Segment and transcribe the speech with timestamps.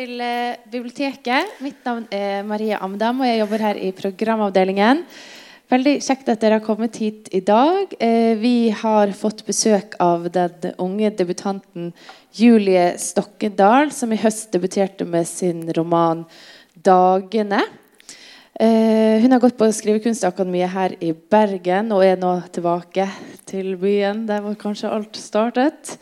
[0.00, 1.58] til eh, biblioteket.
[1.64, 5.02] Mitt navn er Marie Amdam, og jeg jobber her i programavdelingen.
[5.70, 7.92] Veldig kjekt at dere har kommet hit i dag.
[8.02, 11.90] Eh, vi har fått besøk av den unge debutanten
[12.34, 16.24] Julie Stokkedal, som i høst debuterte med sin roman
[16.80, 17.66] 'Dagene'.
[18.60, 23.08] Eh, hun har gått på Skrivekunstakademiet her i Bergen og er nå tilbake
[23.48, 25.96] til byen der hvor kanskje alt startet.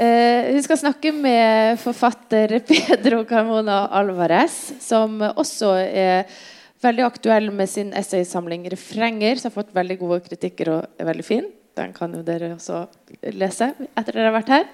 [0.00, 6.30] Eh, hun skal snakke med forfatter Pedro Carmona Alvarez, som også er
[6.80, 11.24] veldig aktuell med sin essaysamling 'Refrenger', som har fått veldig gode kritikker og er veldig
[11.24, 11.52] fin.
[11.76, 12.86] Den kan jo dere også
[13.36, 14.64] lese etter dere har vært her.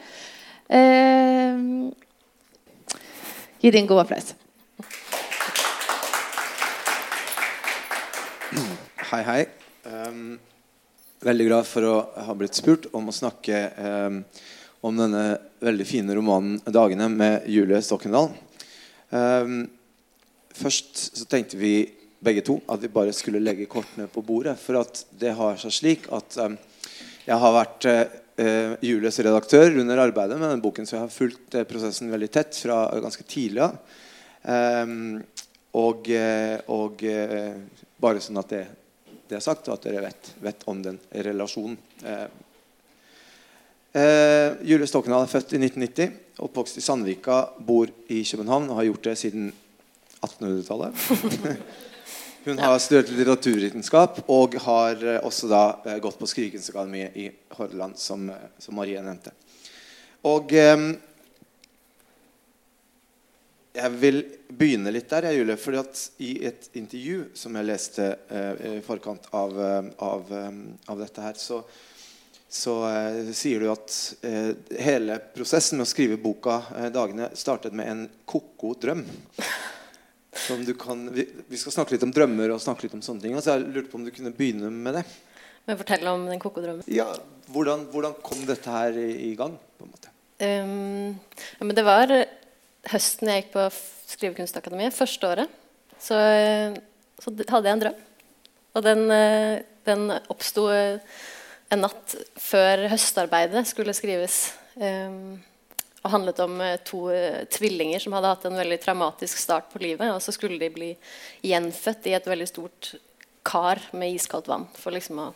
[0.70, 1.58] Eh,
[3.58, 4.34] gi din en god applaus.
[9.10, 9.46] Hei, hei.
[9.86, 10.38] Um,
[11.18, 14.22] veldig glad for å ha blitt spurt om å snakke um,
[14.86, 15.24] om denne
[15.64, 18.30] veldig fine romanen 'Dagene' med Julie Stokkendal.
[19.10, 19.64] Um,
[20.54, 21.88] først så tenkte vi
[22.22, 24.56] begge to at vi bare skulle legge kortene på bordet.
[24.60, 26.56] For at det har seg slik at um,
[27.26, 31.58] jeg har vært uh, Julies redaktør under arbeidet med denne boken, så jeg har fulgt
[31.58, 33.78] uh, prosessen veldig tett fra ganske tidlig av.
[34.46, 35.18] Um,
[35.76, 37.02] og, uh, og
[38.00, 38.64] bare sånn at det,
[39.26, 41.76] det, er sagt, og at dere vet, vet om den relasjonen.
[43.96, 46.10] Julie Stokkendal er født i 1990,
[46.44, 49.46] oppvokst i Sandvika, bor i København og har gjort det siden
[50.20, 50.92] 1800-tallet.
[52.46, 57.24] Hun har studert litteraturvitenskap og har eh, også da eh, gått på Skrivekunstakademiet i
[57.56, 59.32] Hordaland, som, eh, som, Marie nevnte.
[60.30, 60.84] Og eh,
[63.74, 65.58] jeg vil begynne litt der, jeg, Julie.
[65.58, 69.58] fordi at i et intervju som jeg leste eh, i forkant av,
[69.98, 71.64] av, av, dette her, så,
[72.48, 73.94] så eh, sier du at
[74.78, 76.60] hele prosessen med å skrive boka
[76.94, 79.02] 'Dagene' startet med en ko-ko drøm.
[80.78, 83.36] Kan, vi, vi, skal snakke litt om drømmer og snakke litt om sånne ting.
[83.40, 85.04] Så jeg lurte på om du kunne begynne med det.
[85.66, 86.86] Men fortelle om den kokodrømmen.
[86.92, 87.08] Ja,
[87.50, 89.56] hvordan, hvordan, kom dette her i, i gang?
[89.76, 90.12] på en måte?
[90.38, 91.16] Um,
[91.58, 92.12] ja, men det var
[92.92, 93.64] høsten jeg gikk på
[94.06, 95.54] Skrivekunstakademiet, første året.
[95.98, 96.14] Så,
[97.18, 97.96] så, hadde jeg en drøm.
[98.76, 99.02] Og den,
[99.88, 100.68] den oppsto
[101.72, 104.54] en natt før høstarbeidet skulle skrives.
[104.76, 105.38] Um,
[106.06, 109.80] og handlet om eh, to uh, tvillinger som hadde hatt en veldig traumatisk start på
[109.82, 110.06] livet.
[110.14, 110.92] Og så skulle de bli
[111.42, 112.92] gjenfødt i et veldig stort
[113.46, 114.68] kar med iskaldt vann.
[114.78, 115.30] Liksom å,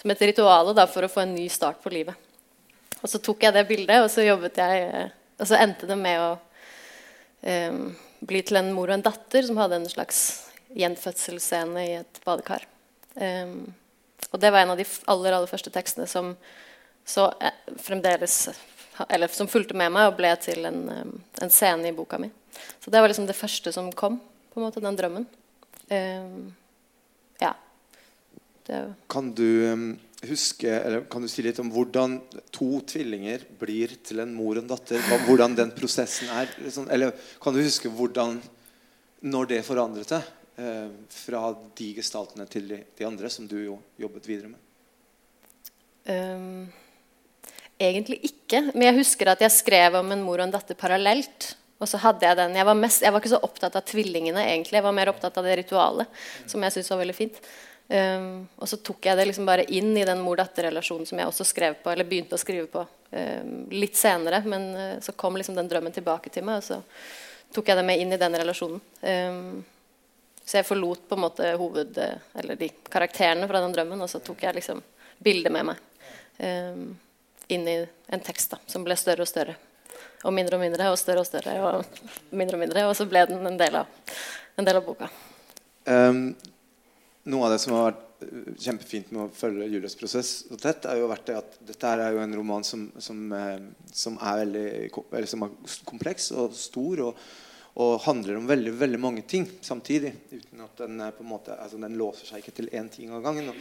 [0.00, 2.18] som et ritual for å få en ny start på livet.
[3.02, 5.06] Og så tok jeg det bildet, og så jeg uh,
[5.38, 6.32] Og så endte det med å
[7.46, 7.86] um,
[8.22, 10.20] bli til en mor og en datter som hadde en slags
[10.78, 12.66] gjenfødselsscene i et badekar.
[13.14, 13.72] Um,
[14.32, 18.36] og det var en av de aller, aller første tekstene som eh, fremdeles
[19.32, 20.82] som fulgte med meg og ble til en,
[21.40, 22.30] en, scene i boka mi.
[22.80, 24.18] Så det var liksom det første som kom,
[24.52, 25.26] på en måte, den drømmen.
[25.88, 26.52] Uh,
[27.40, 27.54] ja.
[28.68, 28.80] Det.
[29.10, 29.48] Kan du
[30.28, 32.20] huske, eller kan du si litt om hvordan
[32.54, 35.02] to tvillinger blir til en mor og en datter?
[35.26, 36.52] Hvordan den prosessen er?
[36.62, 38.38] Liksom, eller kan du huske hvordan
[39.22, 40.30] når det forandret seg?
[40.58, 41.46] Uh, fra
[41.78, 44.70] de gestaltene til de, de, andre, som du jo jobbet videre med?
[46.04, 46.68] Um,
[47.82, 48.60] Egentlig ikke.
[48.74, 51.54] Men jeg husker at jeg skrev om en mor og en datter parallelt.
[51.82, 52.54] Og så hadde Jeg den.
[52.54, 54.78] Jeg var, mest, jeg var, ikke så opptatt av tvillingene, egentlig.
[54.78, 57.40] Jeg var mer opptatt av det ritualet, som jeg syntes var veldig fint.
[57.92, 61.44] Um, og så tok jeg det liksom bare inn i den mor-datter-relasjonen som jeg også
[61.48, 64.44] skrev på, eller begynte å skrive på um, litt senere.
[64.46, 66.78] Men uh, så kom liksom den drømmen tilbake til meg, og så
[67.52, 68.78] tok jeg det med inn i den relasjonen.
[69.02, 69.64] Um,
[70.44, 71.98] så jeg forlot på en måte hoved...
[72.38, 74.82] Eller de karakterene fra den drømmen, og så tok jeg liksom
[75.22, 75.82] bildet med meg.
[76.42, 76.86] Um,
[77.52, 77.76] inn i
[78.12, 79.56] en tekst da, som ble større og større.
[80.26, 81.54] Og mindre og mindre og større og større.
[81.62, 83.90] Og mindre og mindre, og så ble den en del av,
[84.58, 85.10] en del av boka.
[85.86, 86.32] Um,
[87.30, 88.08] noe av det som har vært
[88.62, 92.14] kjempefint med å følge Julies prosess så tett, er jo vært det at dette er
[92.14, 93.64] jo en roman som, som, eh,
[93.94, 95.56] som er veldig som er
[95.88, 97.08] kompleks og stor.
[97.08, 97.24] og
[97.80, 100.12] og handler om veldig veldig mange ting samtidig.
[100.32, 103.22] uten at Den på en måte, altså den låser seg ikke til én ting av
[103.22, 103.48] gangen.
[103.48, 103.56] Og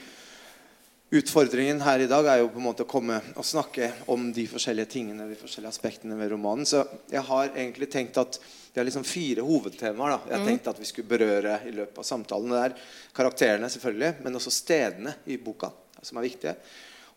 [1.11, 4.45] Utfordringen her i dag er jo på en måte å komme og snakke om de
[4.47, 6.63] forskjellige tingene de forskjellige aspektene ved romanen.
[6.63, 8.37] Så jeg har egentlig tenkt at
[8.71, 10.13] det er liksom fire hovedtemaer.
[10.13, 10.31] da.
[10.31, 10.47] Jeg mm.
[10.47, 12.55] tenkte at vi skulle berøre i løpet av samtalen.
[12.55, 12.77] Det er
[13.19, 16.55] karakterene, selvfølgelig, men også stedene i boka som er viktige.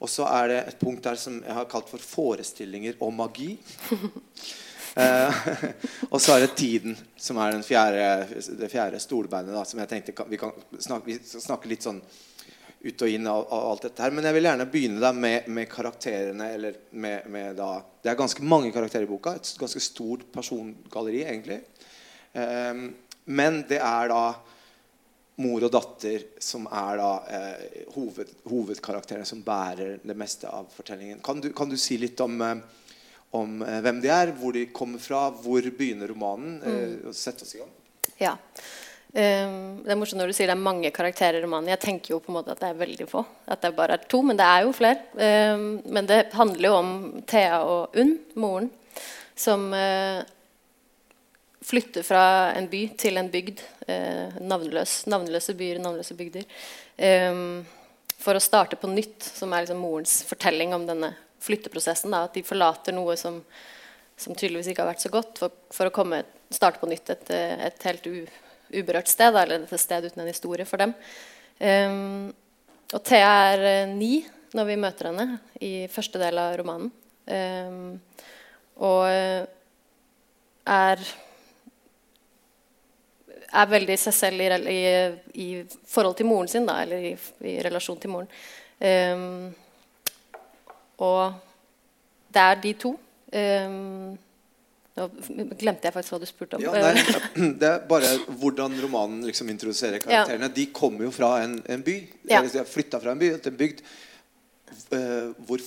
[0.02, 3.52] Og så er det et punkt der som jeg har kalt for forestillinger og magi.
[5.00, 5.40] eh,
[6.12, 8.06] og så er det tiden, som er fjerde,
[8.60, 9.56] det fjerde stolbeinet.
[9.68, 12.00] Som jeg tenkte vi kan snakke, vi snakke litt sånn
[12.84, 14.12] ut og inn av, av alt dette her.
[14.12, 16.50] Men jeg vil gjerne begynne da med, med karakterene.
[16.56, 19.36] eller med, med da, Det er ganske mange karakterer i boka.
[19.38, 21.62] Et ganske stort persongalleri, egentlig.
[22.34, 22.90] Um,
[23.24, 24.24] men det er da
[25.40, 31.22] mor og datter som er da eh, hoved, hovedkarakterene som bærer det meste av fortellingen.
[31.24, 32.60] Kan du, kan du si litt om, eh,
[33.34, 36.58] om eh, hvem de er, hvor de kommer fra, hvor begynner romanen?
[36.62, 36.72] Eh,
[37.04, 37.12] Mm.
[37.14, 37.70] Sett oss i gang.
[38.20, 38.36] Ja.
[39.14, 41.70] Um, det er morsomt når du sier det er mange karakterer i romanen.
[41.70, 43.22] Jeg tenker jo på en måte at det er veldig få.
[43.46, 45.04] At det bare er to, men det er jo flere.
[45.14, 46.90] Um, men det handler jo om
[47.30, 48.72] Thea og Unn, moren,
[49.38, 50.24] som uh,
[51.62, 52.24] flytter fra
[52.58, 53.62] en by til en bygd.
[53.86, 56.50] Uh, navnløs, navnløse byer, navnløse bygder.
[56.98, 57.62] Um,
[58.18, 61.14] for å starte på nytt, som er liksom morens fortelling om denne
[61.44, 62.14] flytteprosessen.
[62.14, 63.40] Da, at de forlater noe som,
[64.16, 66.22] som tydeligvis ikke har vært så godt, for, for å komme,
[66.54, 68.24] starte på nytt et, et helt u,
[68.74, 70.94] uberørt sted, eller et sted uten en historie for dem.
[71.60, 72.32] Um,
[72.94, 74.18] og Thea er eh, ni
[74.54, 76.90] når vi møter henne i første del av romanen.
[77.24, 77.94] Um,
[78.84, 79.46] og eh,
[80.68, 81.00] er
[83.54, 84.80] er veldig seg selv i, i,
[85.44, 85.48] i
[85.88, 87.12] forhold til moren sin, da, eller i,
[87.46, 88.30] i relasjon til moren.
[88.80, 89.52] Um,
[91.02, 91.34] og
[92.34, 92.94] det er de to.
[93.34, 94.14] Um,
[94.94, 95.08] nå
[95.58, 96.62] glemte jeg faktisk hva du spurte om.
[96.62, 97.02] Ja, nei,
[97.60, 100.50] det er bare hvordan romanen liksom introduserer karakterene.
[100.54, 101.96] De kommer jo fra en, en by.
[102.30, 102.44] Ja.
[102.46, 103.82] Flytta fra en by til en bygd.
[104.94, 105.58] Eh, hvor,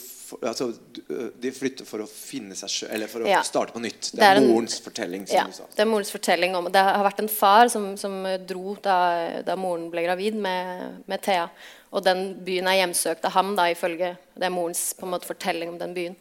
[0.41, 0.67] altså,
[1.09, 3.41] eh, de flytter for å finne seg sjøl, eller for å Ja.
[3.41, 4.11] starte på nytt.
[4.11, 5.27] Det Det er er en- morens fortelling.
[5.31, 9.41] Ja, det er morens fortelling om Det har vært en far som, som dro da,
[9.41, 11.49] da moren ble gravid med, med Thea.
[11.93, 15.25] Og den byen er hjemsøkt av ham, da, ifølge Det er morens på en måte,
[15.25, 16.15] fortelling om den byen.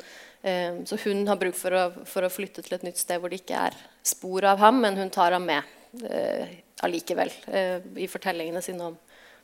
[0.45, 3.29] Um, så hun har bruk for å, for å flytte til et nytt sted hvor
[3.31, 3.75] det ikke er
[4.05, 5.65] spor av ham, men hun tar ham med
[6.05, 6.47] uh,
[6.85, 8.97] allikevel uh, i fortellingene sine om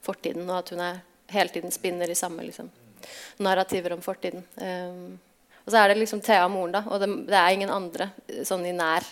[0.04, 1.00] fortiden, og at hun er,
[1.32, 2.68] hele tiden spinner i samme liksom,
[3.42, 4.44] narrativer om fortiden.
[4.56, 5.30] Eh,
[5.62, 8.10] og så er det liksom Thea og moren, da, og det, det er ingen andre
[8.26, 9.06] eh, sånn i nær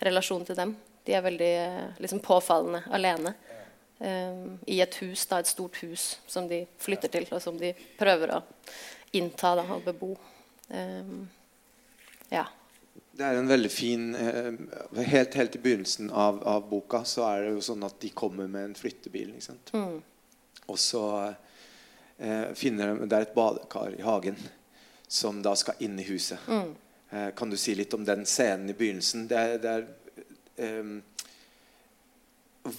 [0.00, 0.74] relasjon til dem.
[1.06, 3.34] De er veldig eh, liksom påfallende alene.
[4.00, 7.74] Um, I et hus, da, et stort hus som de flytter til, og som de
[7.98, 8.38] prøver å
[9.12, 10.14] innta da, og bebo.
[10.72, 11.26] Um,
[12.32, 12.46] ja.
[13.12, 14.54] Det er en veldig fin eh,
[15.04, 18.48] helt, helt i begynnelsen av, av boka så er det jo sånn at de kommer
[18.48, 19.34] med en flyttebil.
[19.34, 19.74] Ikke sant?
[19.76, 20.00] Mm.
[20.72, 21.04] Og så
[22.54, 24.36] finner de Det er et badekar i hagen
[25.10, 26.38] som da skal inn i huset.
[26.46, 26.74] Mm.
[27.10, 29.26] Eh, kan du si litt om den scenen i begynnelsen?
[29.30, 29.86] Det er, det er
[30.62, 30.92] eh,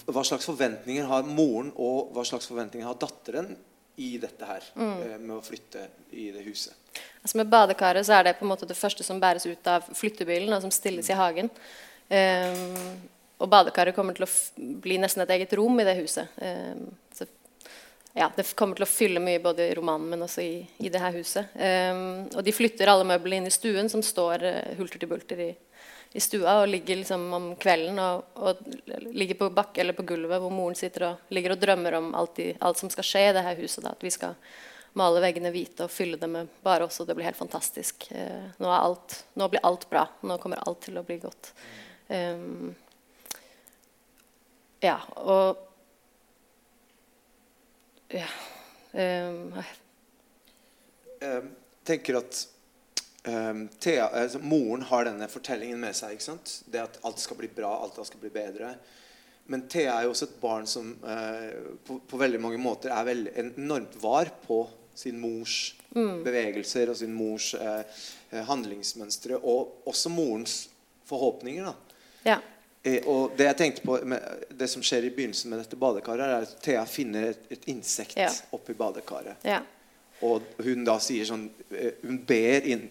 [0.06, 3.56] Hva slags forventninger har moren, og hva slags forventninger har datteren
[4.00, 5.02] i dette her Mm.
[5.02, 6.72] eh, med å flytte i det huset?
[7.22, 9.82] Altså med badekaret så er det på en måte det første som bæres ut av
[9.92, 11.50] flyttebilen, og som stilles i hagen.
[12.12, 13.00] Um,
[13.38, 14.32] og badekaret kommer til å
[14.82, 16.28] bli nesten et eget rom i det huset.
[16.36, 17.26] Um, så,
[18.14, 21.00] ja, det kommer til å fylle mye både i romanen, men også i, i det
[21.00, 21.52] her huset.
[21.56, 25.40] Um, og de flytter alle møblene inn i stuen, som står uh, hulter til bulter
[25.40, 25.46] i,
[26.12, 28.60] i stua, og ligger liksom om kvelden og, og
[29.16, 32.42] ligger på bakke eller på gulvet, hvor moren sitter og ligger og drømmer om alt,
[32.44, 33.80] i, alt som skal skje i det her huset.
[33.86, 33.96] Da.
[33.96, 34.36] At vi skal
[35.00, 38.10] male veggene hvite og fylle dem med bare oss, og det blir helt fantastisk.
[38.12, 40.04] Uh, nå, alt, nå blir alt bra.
[40.20, 41.54] Nå kommer alt til å bli godt.
[42.12, 42.74] Um,
[44.84, 45.71] ja, og
[48.12, 48.28] Ja.
[48.92, 49.54] Um,
[51.84, 52.40] tenker at
[53.24, 56.16] um, Thea, altså, moren har denne fortellingen med seg.
[56.16, 56.58] ikke sant?
[56.66, 58.74] Det at alt skal bli bra, alt skal bli bedre.
[59.50, 63.08] Men Thea er jo også et barn som uh, på, på veldig mange måter er
[63.08, 64.64] veldig enormt var på
[64.94, 68.02] sin mors bevegelser og sin mors eh,
[68.48, 69.38] handlingsmønstre.
[69.40, 70.56] Og også morens
[71.08, 71.64] forhåpninger.
[71.64, 71.74] da.
[72.28, 72.38] ja.
[72.84, 76.24] Eh, og det jeg tenkte på med, det som skjer i begynnelsen med dette badekaret,
[76.26, 78.30] er at Thea finner et, et insekt Ja.
[78.52, 79.36] oppi badekaret.
[79.46, 79.60] ja.
[80.22, 82.84] Og hun da sier sånn eh, Hun ber in,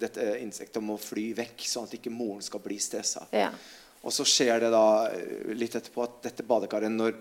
[0.00, 3.26] dette insektet om å fly vekk, sånn at ikke moren skal bli stressa.
[3.32, 3.50] ja.
[4.02, 7.18] Og så skjer det da eh, litt etterpå at dette badekaret, når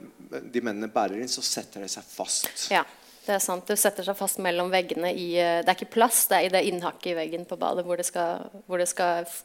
[0.47, 2.69] de mennene bærer inn, så setter det seg fast.
[2.71, 2.85] Ja,
[3.29, 3.67] det er sant.
[3.69, 6.51] Du setter seg fast mellom veggene i eh, Det er ikke plass, det er i
[6.55, 9.43] det innhakket i veggen på badet hvor det skal, hvor det skal f-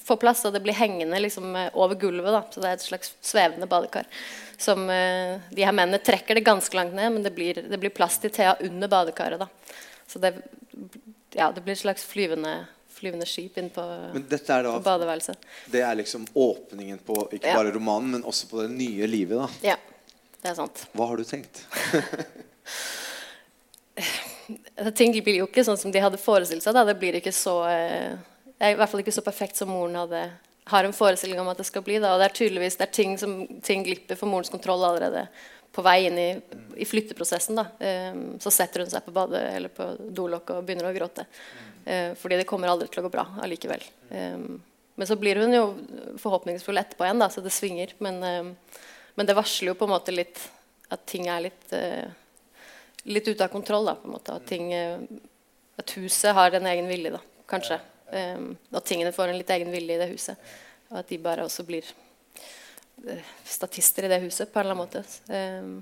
[0.00, 0.40] få plass.
[0.48, 2.40] Og det blir hengende liksom eh, over gulvet, da.
[2.48, 4.08] Så det er et slags svevende badekar.
[4.60, 7.92] Som eh, De her mennene trekker det ganske langt ned, men det blir, det blir
[7.92, 9.50] plass til Thea under badekaret, da.
[10.08, 10.32] Så det,
[11.36, 12.56] ja, det blir et slags flyvende,
[12.96, 13.84] flyvende skip inn på,
[14.16, 15.44] er på badeværelset.
[15.70, 17.60] Det er liksom åpningen på ikke Ja.
[17.60, 19.38] bare romanen, men også på det nye livet.
[19.38, 19.76] da Ja,
[20.42, 20.86] det er sant.
[20.96, 21.62] Hva har du tenkt?
[24.76, 26.76] Altså, Ting blir jo ikke sånn som de hadde forestilt seg.
[26.76, 26.86] Da.
[26.88, 28.14] Det blir ikke så eh,
[28.60, 30.28] i hvert fall ikke så perfekt som moren hadde
[30.70, 31.98] har en forestilling om at det skal bli.
[31.98, 32.14] Da.
[32.14, 35.26] Og det er tydeligvis det er ting som ting glipper for morens kontroll allerede
[35.74, 36.28] på vei inn i,
[36.82, 37.58] i flytteprosessen.
[37.58, 37.66] Da.
[38.12, 41.26] Um, så setter hun seg på badet eller på dolokket og begynner å gråte.
[41.86, 43.84] Uh, fordi det kommer aldri til å gå bra allikevel.
[44.10, 44.60] Um,
[44.98, 45.66] men så blir hun jo
[46.20, 47.94] forhåpningsfull etterpå igjen, da, så det svinger.
[48.04, 48.50] Men, um,
[49.14, 50.42] men, det varsler jo på en måte litt
[50.90, 52.10] at ting er litt, uh,
[53.04, 53.88] litt ute av kontroll.
[53.88, 54.36] Da, på en måte.
[54.36, 55.00] At, ting, uh,
[55.80, 57.80] at huset har en egen vilje, da, kanskje.
[58.10, 60.50] Um, at tingene får en litt egen vilje i det huset.
[60.90, 61.86] Og at de bare også blir
[63.06, 65.04] uh, statister i det huset på en eller annen måte.
[65.30, 65.80] Um,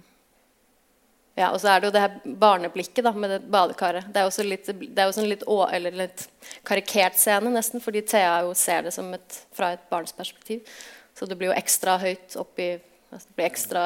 [1.38, 4.08] ja, og så er det jo det her barneblikket da, med det badekaret.
[4.10, 5.60] Det er også litt, det er også en litt, å,
[5.94, 6.24] litt,
[6.66, 10.66] karikert scene, nesten, fordi Thea jo ser det et, fra et barns perspektiv.
[11.14, 12.72] Så det blir jo ekstra høyt oppi
[13.10, 13.84] altså Det blir ekstra,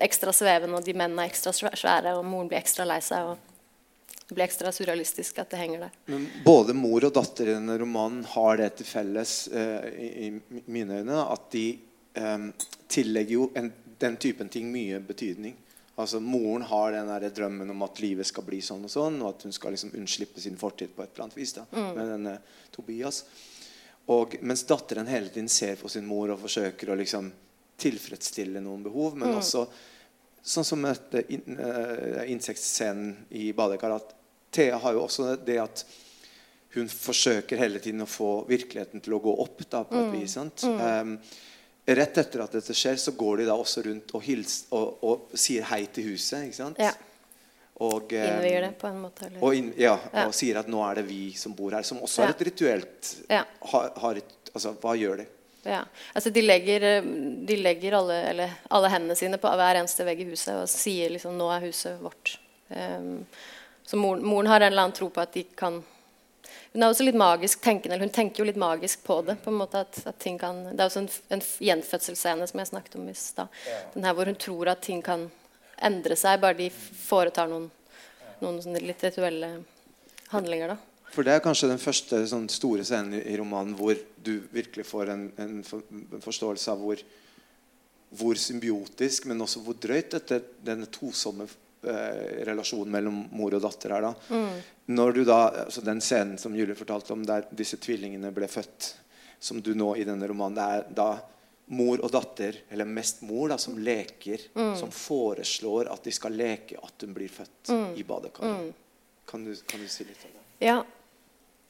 [0.00, 3.32] ekstra svevende, og de mennene er ekstra svære, og moren blir ekstra lei seg.
[3.32, 3.46] og
[4.30, 5.94] det blir ekstra surrealistisk at det henger der.
[6.06, 10.60] Men både mor og datter i denne romanen har det til felles eh, i, i,
[10.70, 11.64] mine øyne at de
[12.14, 12.44] eh,
[12.86, 15.56] tillegger jo en, den typen ting mye betydning.
[15.98, 19.34] Altså Moren har den der drømmen om at livet skal bli sånn og sånn, og
[19.34, 21.90] at hun skal liksom unnslippe sin fortid på et eller annet vis da, mm.
[21.98, 22.36] med denne
[22.70, 23.24] Tobias.
[24.14, 27.28] Og, mens datteren hele tiden ser på sin mor og forsøker å liksom
[27.80, 29.40] tilfredsstille noen behov, men mm.
[29.40, 29.64] også
[30.42, 34.16] sånn som med in, uh, insektscenen i badekaret
[34.50, 35.84] Thea har jo også det at
[36.74, 39.62] hun forsøker hele tiden å få virkeligheten til å gå opp.
[39.70, 40.16] da på et mm.
[40.16, 41.16] vis, um,
[41.86, 45.38] rett etter at dette skjer, så går de da også rundt og, hils, og, og
[45.38, 46.46] sier hei til huset.
[46.46, 46.82] ikke sant?
[46.82, 46.92] Ja.
[47.80, 49.26] Og, um, Innvier det på en måte.
[49.26, 49.42] Eller?
[49.42, 50.26] Og, inn, ja, ja.
[50.26, 51.86] og sier at nå er det vi som bor her.
[51.86, 55.28] Som også er et rituelt har, har et, altså, Hva gjør de?
[55.62, 55.84] Ja.
[56.14, 57.02] Altså, de legger,
[57.46, 61.12] de legger alle, eller, alle, hendene sine på hver eneste vegg i huset og sier
[61.12, 62.38] liksom 'Nå er huset vårt'.
[62.68, 63.26] Um,
[63.84, 65.82] så moren, moren, har en eller annen tro på at de kan
[66.72, 67.94] Hun er også litt magisk tenkende.
[67.94, 69.42] eller Hun tenker jo litt magisk på det.
[69.42, 72.66] på en måte at, at ting kan, Det er også en, en gjenfødselsscene som jeg
[72.66, 73.48] snakket om i stad.
[73.94, 75.30] Den her hvor hun tror at ting kan
[75.82, 77.70] endre seg, bare de foretar noen,
[78.40, 79.64] noen litt rituelle
[80.30, 80.68] handlinger.
[80.68, 80.89] da.
[81.10, 85.10] For Det er kanskje den første sånn, store scenen i, romanen hvor du virkelig får
[85.14, 87.02] en, en, for, en forståelse av hvor,
[88.20, 93.96] hvor, symbiotisk, men også hvor drøyt dette, denne tosomme eh, relasjonen mellom mor og datter
[93.96, 94.06] er.
[94.06, 94.12] da.
[94.30, 94.62] Mm.
[94.94, 98.94] Når du da, altså Den scenen som Julie fortalte om, der disse tvillingene ble født,
[99.40, 101.10] som du nå i denne romanen, det er da
[101.70, 104.72] mor og datter, eller mest mor, da, som leker, mm.
[104.78, 107.90] som foreslår at de skal leke at hun blir født mm.
[107.98, 108.70] i badekaret.
[108.70, 108.72] Mm.
[109.30, 110.46] Kan, kan, du si litt om det?
[110.66, 110.80] Ja.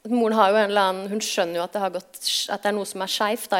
[0.09, 2.73] Moren har jo en eller annen, hun skjønner jo at det, gått, at det er
[2.73, 3.51] noe som er skeivt.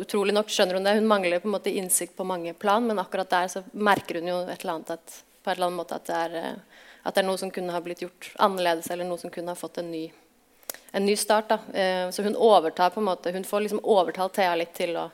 [0.00, 0.94] Utrolig nok skjønner hun det.
[0.96, 4.30] Hun mangler på en måte innsikt på mange plan, men akkurat der så merker hun
[4.30, 7.16] jo et eller annet at, på et eller annet måte at det, er, eh, at
[7.16, 9.82] det er noe som kunne ha blitt gjort annerledes, eller noe som kunne ha fått
[9.82, 10.06] en ny,
[10.96, 11.52] en ny start.
[11.52, 11.60] Da.
[11.76, 15.10] Eh, så hun overtar på en måte, hun får liksom overtalt Thea litt til å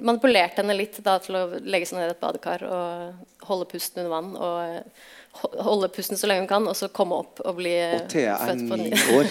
[0.00, 4.00] Manipulert henne litt da, til å legge seg ned i et badekar og holde pusten
[4.00, 4.30] under vann.
[4.40, 5.02] og eh,
[5.40, 8.58] holde pusten så lenge hun kan, og så komme opp og bli og Thea er
[8.60, 9.30] ni år.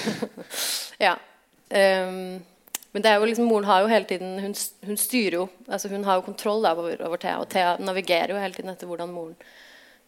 [1.08, 1.15] ja.
[1.72, 2.41] Um,
[2.91, 4.53] men det er jo liksom, moren har jo hele tiden Hun,
[4.84, 8.34] hun styrer jo altså Hun har jo kontroll da, over, over, Thea, og Thea navigerer
[8.34, 9.38] jo hele tiden etter hvordan moren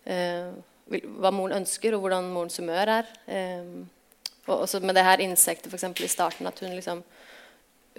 [0.10, 0.52] uh,
[0.92, 3.12] hva moren ønsker, og hvordan morens humør er.
[3.32, 3.86] Um,
[4.44, 7.00] og også med det her insektet for eksempel, i starten, at hun liksom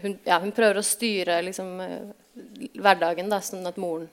[0.02, 2.12] hun, ja, hun prøver å styre liksom, uh,
[2.76, 4.10] hverdagen da, sånn at moren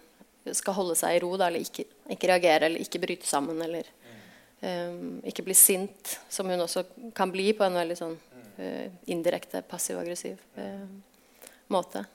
[0.58, 3.62] skal holde seg i ro, da, eller ikke, ikke, reagere eller ikke bryte sammen.
[3.62, 3.88] Eller
[4.66, 6.86] um, ikke bli sint, som hun også
[7.18, 10.86] kan bli på en veldig sånn uh, indirekte passiv-aggressiv uh,
[11.72, 12.06] måte.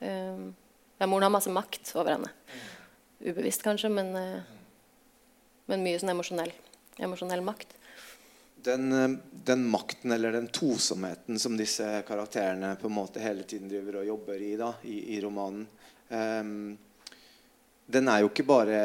[0.00, 0.50] Um,
[1.00, 2.32] ja, moren har masse makt over henne.
[3.20, 4.40] Ubevisst kanskje, men, uh,
[5.70, 6.52] men mye sånn emosjonell,
[6.98, 7.76] emosjonell makt.
[8.60, 8.90] Den,
[9.46, 14.10] den, makten eller den tosomheten som disse karakterene på en måte hele tiden driver og
[14.10, 15.62] jobber i da, i, i romanen
[16.10, 16.74] um,
[17.90, 18.80] den er jo ikke bare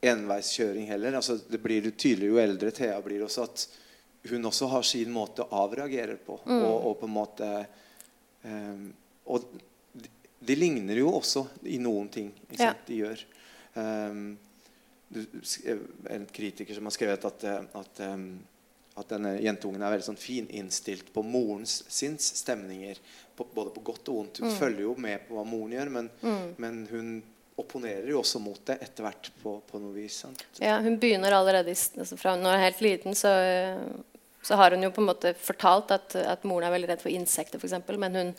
[0.00, 1.18] enveiskjøring heller.
[1.18, 3.66] Altså, det blir jo tydeligere jo eldre Thea blir også, at
[4.30, 6.40] hun også har sin måte å avreagere på.
[6.44, 6.58] Mm.
[6.58, 7.48] Og, og, på en måte
[8.42, 8.84] um,
[9.28, 9.48] Og
[9.92, 12.72] de, de, ligner jo også i noen ting ja.
[12.86, 13.24] de gjør.
[13.74, 14.36] Um,
[16.12, 17.46] en kritiker som har skrevet at,
[17.80, 18.28] at, um,
[19.00, 23.00] at denne jentungen er veldig sånn fininnstilt på morens sinns stemninger.
[23.38, 24.42] På, både på godt og vondt.
[24.42, 24.58] Hun mm.
[24.60, 26.46] følger jo med på hva moren gjør, men, mm.
[26.58, 27.10] men hun
[27.58, 30.20] opponerer jo også mot det etter hvert på, på noe vis.
[30.22, 30.44] Sant?
[30.62, 33.32] Ja, hun begynner allerede altså Fra hun er helt liten, så,
[34.42, 37.14] så, har hun jo på en måte fortalt at, at moren er veldig redd for
[37.14, 37.76] insekter, f.eks.
[37.98, 38.34] Men hun,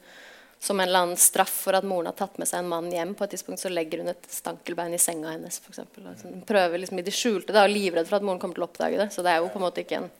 [0.59, 3.11] som en eller annen straff for at moren har tatt med seg en mann hjem,
[3.15, 5.61] på et tidspunkt så legger hun et stankelbein i senga hennes.
[5.67, 6.07] Eksempel.
[6.13, 8.67] altså, hun prøver liksom i det skjulte da, og livredd for at moren kommer til
[8.67, 9.09] å oppdage det.
[9.15, 10.11] Så det er jo på en måte ikke en,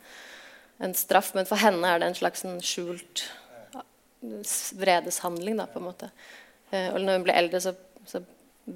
[0.88, 3.30] en straff, men for henne er det en slags en skjult
[4.76, 6.12] vredeshandling, da, på en måte.
[6.72, 7.76] Eh, og når hun blir eldre, så,
[8.08, 8.22] så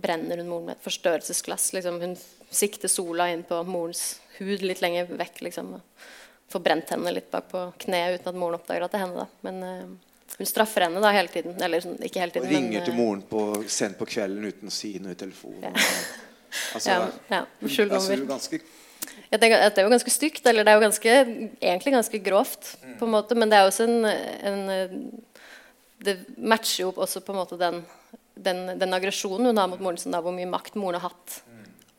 [0.01, 1.71] brenner hun moren med et forstørrelsesglass.
[1.75, 1.99] Liksom.
[2.01, 2.15] Hun
[2.53, 5.43] sikter sola inn på morens hud litt lenger vekk.
[5.49, 6.07] Liksom, og
[6.53, 9.25] får brent henne litt bak på kneet uten at moren oppdager at det er henne.
[9.25, 9.47] Da.
[9.47, 11.57] Men uh, hun straffer henne da hele tiden.
[11.63, 12.49] Eller sånn, ikke hele tiden.
[12.49, 15.71] Og ringer men, til moren på, sent på kvelden uten å si noe i telefonen.
[15.71, 15.73] Ja.
[16.77, 18.13] Altså, ja, ja, altså,
[19.33, 21.13] jeg tenker at Det er jo ganske stygt, eller det er jo ganske,
[21.57, 22.75] egentlig ganske grovt.
[22.99, 25.23] på en måte, Men det er også en, en
[25.97, 27.81] Det matcher jo også på en måte den,
[28.35, 31.41] den, den aggresjonen hun har mot moren sin, da, hvor mye makt moren har hatt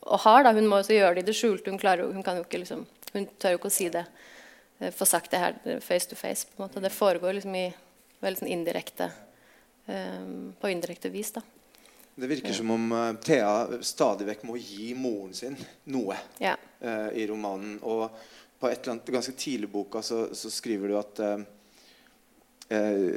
[0.05, 0.45] og har.
[0.45, 1.73] da, Hun må også gjøre det i det skjulte.
[1.73, 4.05] Hun, klarer, hun, kan jo ikke, liksom, hun tør jo ikke å si det,
[4.81, 6.47] eh, få sagt det her face to face.
[6.47, 6.83] på en måte.
[6.85, 7.67] Det foregår liksom i
[8.25, 9.11] veldig sånn indirekte
[9.87, 11.33] um, på indirekte vis.
[11.33, 11.43] da.
[12.15, 15.57] Det virker som om uh, Thea stadig vekk må gi moren sin
[15.91, 16.55] noe ja.
[16.85, 17.79] uh, i romanen.
[17.83, 18.07] Og
[18.61, 21.43] på et eller annet ganske tidlig i boka så, så, skriver du at uh,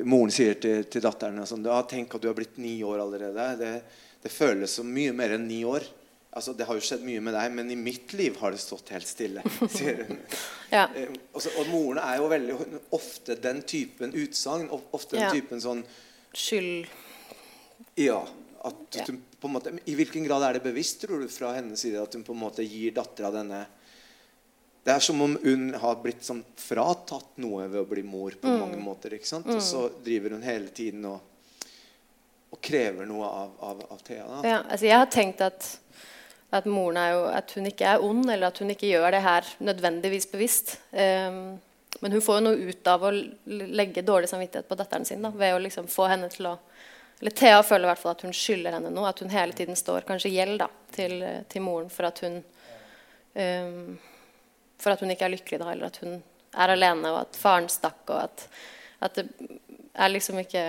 [0.03, 3.45] moren sier til, til datteren sånn, ja, 'Tenk at du har blitt ni år allerede.'
[3.61, 3.71] Det,
[4.23, 5.85] det føles som mye mer enn ni år.
[6.37, 8.91] Altså, det har jo skjedd mye med deg, men i mitt liv har det stått
[8.93, 9.41] helt stille.
[9.77, 10.19] sier hun.
[10.69, 10.83] ja.
[11.31, 12.57] og, så, og moren er jo veldig
[12.97, 14.67] ofte den typen utsagn.
[14.69, 15.31] Ofte den ja.
[15.33, 15.81] typen sånn
[16.37, 16.91] Skyld.
[17.97, 18.19] Ja.
[18.67, 21.81] At hun, på en måte, I hvilken grad er det bevisst tror du, fra hennes
[21.81, 23.63] side at hun på en måte gir dattera denne
[24.87, 28.47] Det er som om hun har blitt sånn fratatt noe ved å bli mor på
[28.47, 28.59] mm.
[28.61, 29.17] mange måter.
[29.17, 29.49] ikke sant?
[29.49, 29.57] Mm.
[29.59, 31.65] Og så driver hun hele tiden og,
[32.55, 34.23] og krever noe av, av, av Thea.
[34.47, 35.67] Ja, altså jeg har tenkt at,
[36.55, 39.23] at moren er jo, at hun ikke er ond, eller at hun ikke gjør det
[39.27, 40.77] her nødvendigvis bevisst.
[40.95, 41.59] Um,
[41.99, 45.35] men hun får jo noe ut av å legge dårlig samvittighet på datteren sin da,
[45.35, 46.59] ved å liksom få henne til å
[47.19, 49.09] eller Thea føler i hvert fall at hun skylder henne noe.
[49.09, 52.35] At hun hele tiden står kanskje gjeld da, til, til, moren for at hun
[53.33, 53.97] um,
[54.81, 56.19] For at hun ikke er lykkelig, da, eller at hun
[56.57, 58.47] er alene, og at faren stakk, og at,
[59.05, 59.27] at det
[59.97, 60.63] er liksom ikke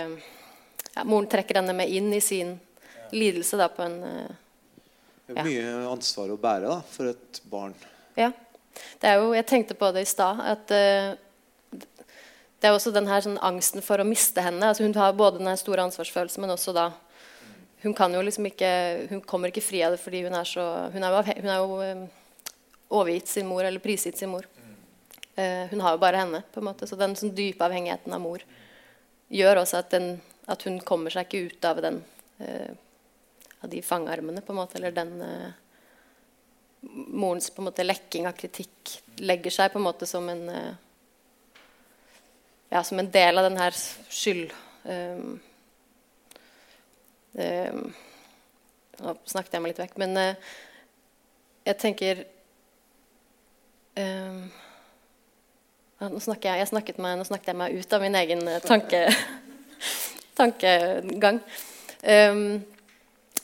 [0.95, 2.55] ja, Moren trekker henne med inn i sin
[3.13, 4.37] lidelse da, på en uh,
[5.29, 5.45] ja.
[5.45, 7.75] Mye ansvar å bære da, for et barn.
[8.17, 8.31] Ja.
[8.99, 10.39] Det er jo, jeg tenkte på det i stad.
[10.41, 11.17] at uh,
[12.59, 14.67] det er også den her sånn, angsten for å miste henne.
[14.67, 16.89] Altså, hun har både den store ansvarsfølelsen, men også da
[17.79, 18.69] Hun kan jo liksom ikke
[19.07, 21.61] Hun kommer ikke fri av det fordi hun er så Hun er jo, hun er
[21.61, 22.01] jo um,
[22.89, 24.47] overgitt sin mor, eller prisgitt sin mor.
[25.37, 26.87] Uh, hun har jo bare henne, på en måte.
[26.89, 28.43] Så den sånn, dype avhengigheten av mor
[29.29, 30.11] gjør også at, den,
[30.49, 32.03] at, hun kommer seg ikke ut av den
[32.41, 32.69] uh,
[33.59, 34.77] Av de fangearmene, på en måte.
[34.79, 35.49] Eller den uh,
[36.81, 40.45] Morens på en måte lekking av kritikk legger seg på en måte som en
[42.69, 43.75] ja, som en del av den her
[44.09, 44.53] skyld...
[44.83, 45.39] Um,
[47.33, 47.89] um,
[48.99, 50.51] nå snakket jeg meg litt vekk, men uh,
[51.67, 52.23] jeg tenker
[53.99, 54.39] um,
[56.07, 58.61] nå, snakker jeg, jeg snakket meg, nå snakket jeg meg ut av min egen eh,
[58.63, 59.03] tanke,
[60.39, 61.41] tankegang.
[62.03, 62.43] Um,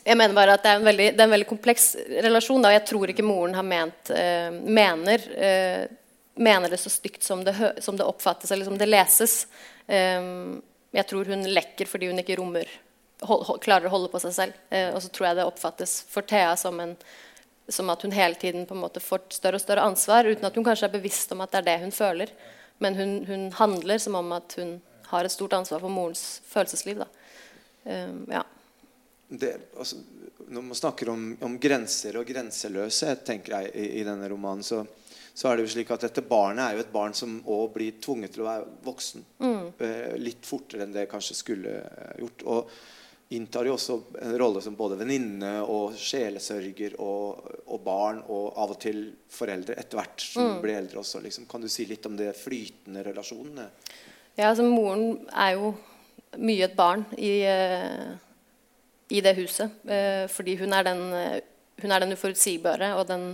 [0.05, 1.91] jeg mener bare at det er en veldig, er en veldig kompleks
[2.23, 2.63] relasjon.
[2.63, 2.71] Da.
[2.75, 5.85] Jeg tror ikke moren har ment, uh, mener uh,
[6.35, 9.47] mener det så stygt som det, som det oppfattes eller som det leses.
[9.87, 10.61] Um,
[10.95, 12.69] jeg tror hun lekker fordi hun ikke rommer
[13.25, 14.59] hold, hold, klarer å holde på seg selv.
[14.71, 16.95] Uh, og så tror jeg det oppfattes for Thea som, en,
[17.67, 20.55] som, at hun hele tiden på en måte får større og større ansvar, uten at
[20.55, 22.33] hun kanskje er bevisst om at det er det hun føler.
[22.83, 24.77] Men hun, hun handler som om at hun
[25.11, 27.05] har et stort ansvar for morens følelsesliv.
[27.85, 28.43] Um, ja.
[29.27, 30.01] det, altså,
[30.47, 34.83] når man snakker om, om, grenser og grenseløse, tenker jeg, i, i denne romanen, så
[35.35, 37.97] så er det jo slik at dette barnet er jo et barn som òg blir
[37.99, 39.25] tvunget til å være voksen.
[39.43, 39.65] Mm.
[39.83, 42.45] Eh, litt fortere enn det kanskje skulle eh, gjort.
[42.47, 42.69] Og
[43.29, 48.75] inntar jo også en rolle som både venninne og sjelesørger og, og, barn og av
[48.75, 50.59] og til foreldre etter hvert som mm.
[50.61, 51.23] blir eldre også.
[51.23, 51.47] Liksom.
[51.49, 53.67] Kan du si litt om det flytende relasjonene?
[54.35, 55.73] Ja, altså Moren er jo
[56.37, 58.13] mye et barn i, uh,
[59.09, 59.73] i det huset.
[59.87, 61.05] Uh, fordi hun er den,
[61.81, 63.31] hun er den uforutsigbare og den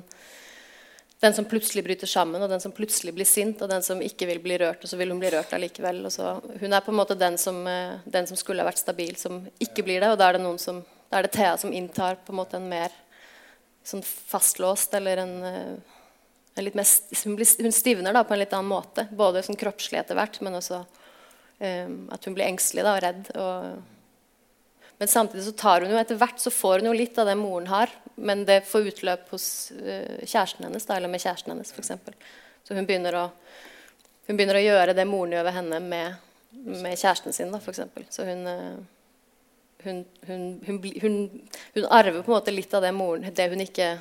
[1.22, 4.26] den som plutselig bryter sammen, og den som plutselig blir sint, og den som ikke
[4.26, 6.02] vil bli rørt, og så vil hun bli rørt allikevel.
[6.02, 9.46] hun er på en måte den som, eh, den som, skulle ha vært stabil, som
[9.60, 10.10] ikke blir det.
[10.10, 10.82] Og da er det, som,
[11.12, 12.90] da er det Thea som inntar på en måte en mer
[13.84, 15.78] sånn fastlåst eller en, eh,
[16.56, 16.90] en litt mer,
[17.24, 19.06] hun, blir, hun, stivner da på en litt annen måte.
[19.12, 23.30] Både sånn kroppslig etter hvert, men også um, at hun blir engstelig da, og redd.
[23.38, 27.30] Og, men samtidig så tar hun jo etter hvert så får hun jo litt av
[27.30, 31.54] det moren har, men det får utløp hos uh, kjæresten hennes, da, eller med kjæresten
[31.54, 31.92] hennes f.eks.
[32.68, 33.26] Så hun begynner, å,
[34.28, 36.32] hun begynner, å, gjøre det moren gjør ved henne, med,
[36.86, 37.84] med kjæresten sin, f.eks.
[38.14, 38.80] Så hun, uh,
[39.86, 40.04] hun,
[40.68, 41.20] hun,
[41.90, 43.96] arver på en måte litt av det moren Det hun ikke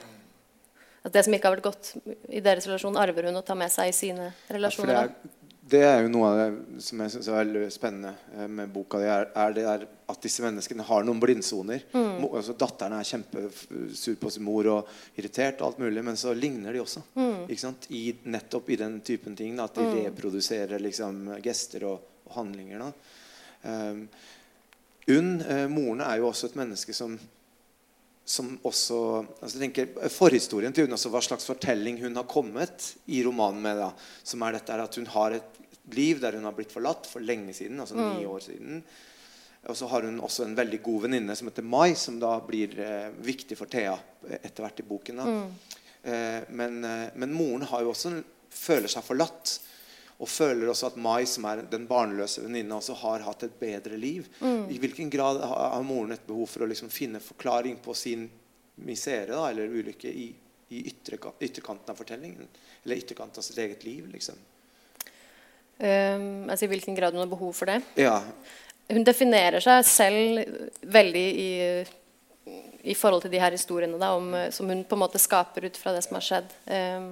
[1.01, 1.95] at det som ikke har vært godt
[2.29, 4.93] i deres relasjon, arver hun å ta med seg i sine relasjoner.
[4.93, 5.40] Ja, det er
[5.79, 9.29] jo noe av det som jeg synes er veldig spennende eh, med boka di, er,
[9.39, 11.85] er det er at disse menneskene har noen blindsoner.
[11.93, 12.25] Mm.
[12.27, 16.75] Altså, datteren er kjempesur på sin mor og irritert, og alt mulig, men så ligner
[16.75, 17.05] de også.
[17.15, 17.47] Mm.
[17.95, 18.03] I,
[18.35, 19.55] nettopp i den typen ting.
[19.59, 22.83] Da, at de reproduserer liksom, gester og, og handlinger.
[22.83, 22.93] Da.
[23.71, 24.05] Um,
[25.11, 27.17] Unn, eh, moren, er jo også et menneske som
[28.31, 28.97] som også
[29.41, 33.63] altså jeg tenker, Forhistorien til hun også, hva slags fortelling hun har kommet i romanen
[33.65, 33.81] med.
[33.81, 33.91] da,
[34.23, 37.55] Som er dette at hun har et liv der hun har blitt forlatt for lenge
[37.57, 37.81] siden.
[37.81, 38.85] altså ni år siden.
[39.69, 42.79] Og så har hun også en veldig god venninne som heter Mai, som da blir
[42.81, 43.97] eh, viktig for Thea
[44.39, 45.21] etter hvert i boken.
[45.21, 45.35] da.
[46.03, 48.15] Eh, men, eh, men moren har jo også,
[48.51, 49.59] føler seg forlatt.
[50.21, 53.97] Og føler også at Mai, som er den barnløse venninna, også har hatt et bedre
[53.97, 54.27] liv.
[54.45, 58.27] I hvilken grad har moren et behov for å liksom finne forklaring på sin
[58.85, 60.27] misere da, eller ulykke i,
[60.77, 62.51] i ytre, ytterkanten av fortellingen?
[62.85, 64.37] Eller ytterkanten av sitt eget liv, liksom?
[65.81, 67.81] Um, altså I hvilken grad hun har behov for det.
[67.97, 68.19] Ja.
[68.93, 70.45] Hun definerer seg selv
[70.85, 71.51] veldig i,
[72.93, 75.81] i forhold til de her historiene da, om, som hun på en måte skaper ut
[75.81, 76.53] fra det som har skjedd.
[76.69, 77.09] Um,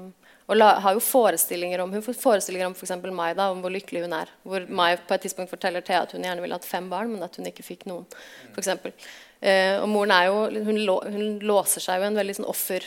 [0.49, 3.73] og la, har jo forestillinger om Hun får forestillinger om for Mai, da, om hvor
[3.73, 4.31] lykkelig hun er.
[4.43, 7.23] Hvor Mai på et tidspunkt forteller Thea at hun gjerne ville hatt fem barn, men
[7.23, 8.07] at hun ikke fikk noen.
[8.55, 8.95] For eksempel.
[9.41, 12.49] Eh, og moren er jo, hun, lå, hun låser seg jo i en veldig sånn
[12.49, 12.87] offer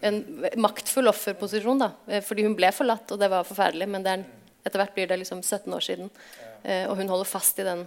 [0.00, 0.18] en
[0.56, 1.78] maktfull offerposisjon.
[1.78, 3.88] da, eh, Fordi hun ble forlatt, og det var forferdelig.
[3.88, 4.24] Men er,
[4.64, 6.10] etter hvert blir det liksom 17 år siden.
[6.64, 7.86] Eh, og hun holder fast i den,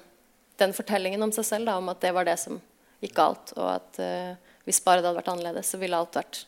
[0.58, 2.62] den fortellingen om seg selv, da, om at det var det som
[3.02, 3.54] gikk galt.
[3.58, 6.46] Og at eh, hvis bare det hadde vært annerledes, så ville alt vært,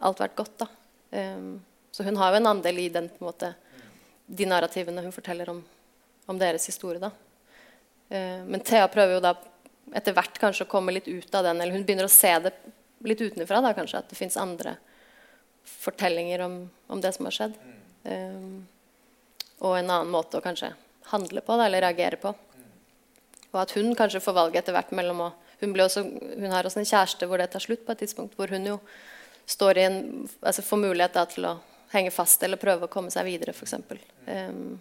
[0.00, 0.58] alt vært godt.
[0.58, 0.68] da.
[1.08, 1.60] Um,
[1.98, 3.48] så hun har jo en andel i den, måte,
[4.26, 5.56] de narrativene hun forteller om,
[6.30, 7.00] om deres historie.
[7.02, 7.10] da.
[8.14, 9.32] Eh, men Thea prøver jo da
[9.98, 12.52] etter hvert kanskje å komme litt ut av den, eller hun begynner å se det
[13.02, 13.58] litt utenfra.
[13.64, 14.76] da kanskje, At det fins andre
[15.66, 17.58] fortellinger om, om, det som har skjedd.
[18.06, 18.62] Um,
[19.58, 20.70] og en annen måte å kanskje
[21.10, 22.30] handle på, da, eller reagere på.
[23.50, 26.04] Og at hun kanskje får valget etter hvert mellom å hun, også,
[26.38, 28.36] hun, har også en kjæreste hvor det tar slutt på et tidspunkt.
[28.38, 28.76] Hvor hun jo
[29.48, 29.96] står i en,
[30.38, 31.56] altså får mulighet da, til å
[31.92, 33.74] henge fast eller prøve å komme seg videre, f.eks.
[34.26, 34.78] Um,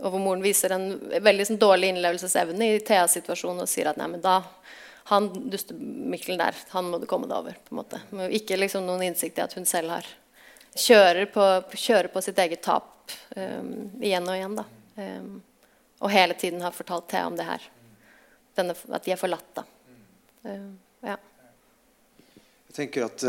[0.00, 3.98] og hvor moren viser en veldig sånn, dårlig innlevelsesevne i Theas situasjon og sier at
[4.00, 4.38] nei, men da
[5.10, 7.56] han dustemikkelen der, han må du komme deg over.
[7.66, 8.00] på en måte.
[8.36, 10.06] Ikke liksom noen innsikt i at hun selv har
[10.78, 14.54] kjører på, kjører på sitt eget tap um, igjen og igjen.
[14.60, 14.64] da.
[15.00, 15.32] Um,
[16.00, 17.66] og hele tiden har fortalt Thea om det her.
[18.56, 19.50] Denne, at de er forlatt.
[19.56, 19.66] da.
[20.44, 21.18] Um, ja.
[22.70, 23.26] Jeg tenker at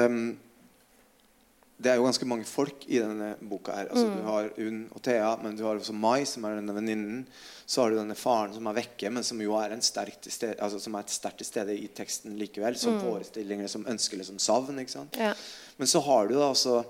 [1.81, 3.73] det er jo ganske mange folk i denne boka.
[3.73, 3.87] her.
[3.89, 4.17] Altså, Mm.
[4.17, 7.25] Du har Unn og Thea, men du har også Mai, som er denne venninnen.
[7.65, 10.31] Så har du denne faren som er vekke, men som jo er, en sterk til
[10.31, 12.77] stede, altså, som er et sterkt til stede i teksten likevel.
[12.77, 14.77] Som forestillinger som ønsker liksom savn.
[15.17, 15.33] Ja.
[15.77, 16.83] Men så har du da også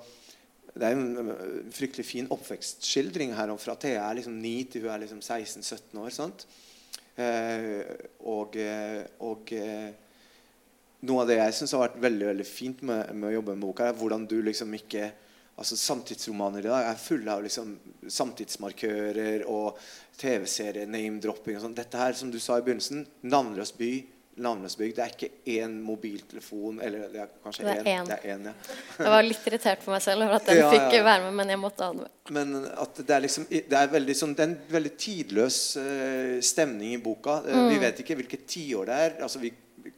[0.73, 3.49] Det er jo en fryktelig fin oppvekstskildring her.
[3.49, 6.10] om Fra Thea er liksom 9 til hun er liksom 16-17 år.
[6.10, 6.45] sant?
[7.17, 7.84] Eh,
[8.23, 9.91] og, eh, og eh,
[11.01, 13.65] noe av det jeg syns har vært veldig veldig fint med, med å jobbe med
[13.65, 15.11] boka, er hvordan du liksom ikke
[15.61, 17.75] altså Samtidsromaner i dag er fulle av liksom
[18.09, 19.77] samtidsmarkører og
[20.21, 21.75] TV-serier, name-dropping og sånn.
[21.77, 23.91] Dette her, som du sa i begynnelsen, navnløs by,
[24.41, 24.95] navnløs bygd.
[24.97, 27.89] Det er ikke én mobiltelefon eller det er kanskje Det er én.
[27.99, 28.07] én.
[28.07, 28.53] Det er én, ja.
[28.97, 31.03] Jeg var litt irritert på meg selv over at den Ja, ja, fikk ja.
[31.03, 32.11] være med, men jeg måtte ha den med.
[32.31, 36.39] Men at det er liksom Det er veldig sånn Det er en veldig tidløs uh,
[36.41, 37.41] stemning i boka.
[37.45, 37.69] Eh, Mm.
[37.69, 39.17] Vi vet ikke hvilket tiår det er.
[39.27, 39.51] Altså, vi,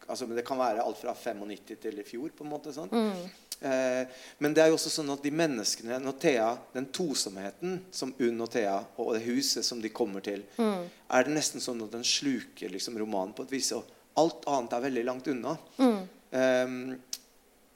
[0.08, 2.30] altså, men det kan være alt fra 95 til i fjor.
[2.38, 2.90] på en måte sånn.
[2.92, 3.30] Mm.
[3.64, 4.06] Eh,
[4.40, 8.42] men det er jo også sånn at de menneskene når Thea, Den tosomheten som Unn
[8.42, 10.90] og Thea og det huset som de kommer til, Mm.
[11.12, 13.72] er det nesten sånn at den sluker liksom romanen på et vis.
[13.72, 13.86] Og
[14.18, 15.58] alt annet er veldig langt unna.
[15.78, 16.08] Mm.
[16.34, 16.98] Eh,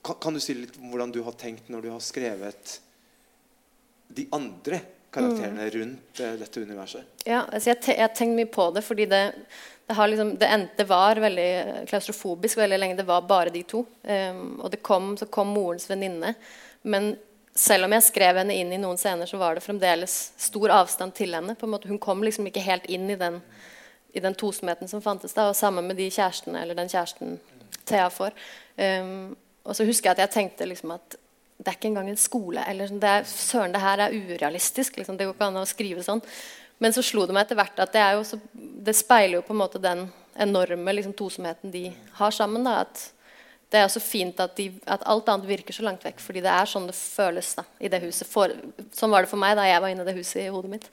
[0.04, 2.80] kan, kan du si litt om hvordan du har tenkt når du har skrevet
[4.10, 5.74] de andre karakterene Mm.
[5.80, 7.04] rundt eh, dette universet?
[7.26, 9.22] Ja, altså jeg, te jeg tenkt mye på det, fordi det,
[9.88, 11.50] det, liksom, det, endte, det var veldig
[11.88, 12.98] klaustrofobisk veldig lenge.
[13.00, 13.86] Det var bare de to.
[14.04, 16.34] Um, og kom, så kom morens venninne.
[16.82, 17.14] Men
[17.58, 21.16] selv om jeg skrev henne inn i noen scener, så var det fremdeles stor avstand
[21.18, 21.56] til henne.
[21.62, 23.40] Hun kom liksom ikke helt inn i den,
[24.14, 25.48] i den tosomheten som fantes da.
[25.50, 27.40] Og sammen med de kjærestene, eller den kjæresten
[27.88, 28.36] Thea får.
[28.76, 31.16] Um, og så husker jeg at jeg tenkte liksom at
[31.58, 32.62] det er ikke engang en skole.
[32.70, 35.00] eller sånn, det er, Søren, det her er urealistisk.
[35.00, 36.22] Liksom, det går ikke an å skrive sånn.
[36.78, 39.62] Men så slo det meg etter hvert at det, så, det speiler jo på en
[39.64, 41.88] måte den enorme liksom, tosomheten de
[42.20, 42.66] har sammen.
[42.68, 43.08] Da, at
[43.74, 46.22] det er så fint at, de, at alt annet virker så langt vekk.
[46.24, 48.30] Fordi det er sånn det føles da, i det huset.
[48.30, 48.54] For,
[48.96, 50.88] sånn var det for meg da jeg var inne i det huset i hodet mitt.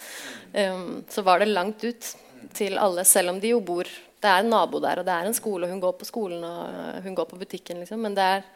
[0.57, 2.11] Um, så var det langt ut
[2.57, 3.89] til alle, selv om de jo bor
[4.25, 6.45] Det er en nabo der, og det er en skole, og hun går på skolen
[6.49, 7.83] og hun går på butikken.
[7.83, 8.47] Liksom, men det er,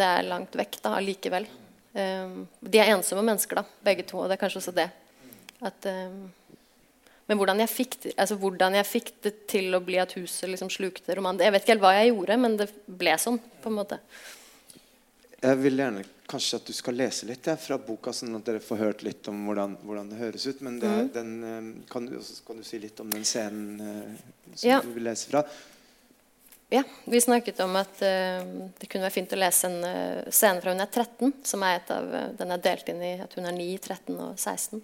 [0.00, 1.44] det er langt vekk da, allikevel.
[1.92, 4.22] Um, de er ensomme mennesker, da, begge to.
[4.22, 4.88] Og det er kanskje også det.
[5.64, 6.12] At, eh,
[7.24, 10.68] men hvordan jeg, fikk, altså hvordan jeg fikk det til å bli at huset liksom
[10.72, 13.40] slukte romanen Jeg vet ikke helt hva jeg gjorde, men det ble sånn.
[13.62, 14.00] på en måte.
[15.44, 18.62] Jeg vil gjerne kanskje at du skal lese litt ja, fra boka, sånn at dere
[18.64, 20.60] får hørt litt om hvordan, hvordan det høres ut.
[20.64, 21.12] Men det, mm.
[21.16, 24.80] den, eh, kan, du, kan du si litt om den scenen eh, som Ja.
[24.84, 25.44] du vil lese fra?
[26.72, 28.40] Ja, Vi snakket om at uh,
[28.80, 31.34] det kunne være fint å lese en uh, scene fra hun er 13.
[31.46, 34.16] som er et av, uh, Den er delt inn i at hun er 9, 13
[34.16, 34.80] og 16.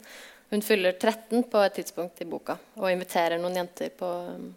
[0.51, 4.49] Hun fyller 13 på et tidspunkt i boka og inviterer noen jenter på, um,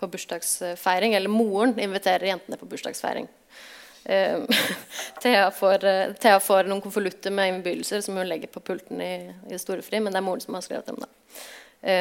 [0.00, 1.12] på bursdagsfeiring.
[1.18, 3.28] Eller moren inviterer jentene på bursdagsfeiring.
[4.08, 4.48] Uh,
[5.22, 9.14] Thea, får, uh, Thea får noen konvolutter med innbydelser som hun legger på pulten i,
[9.52, 11.04] i Storefri, men det er moren som har skrevet dem.
[11.04, 11.12] da.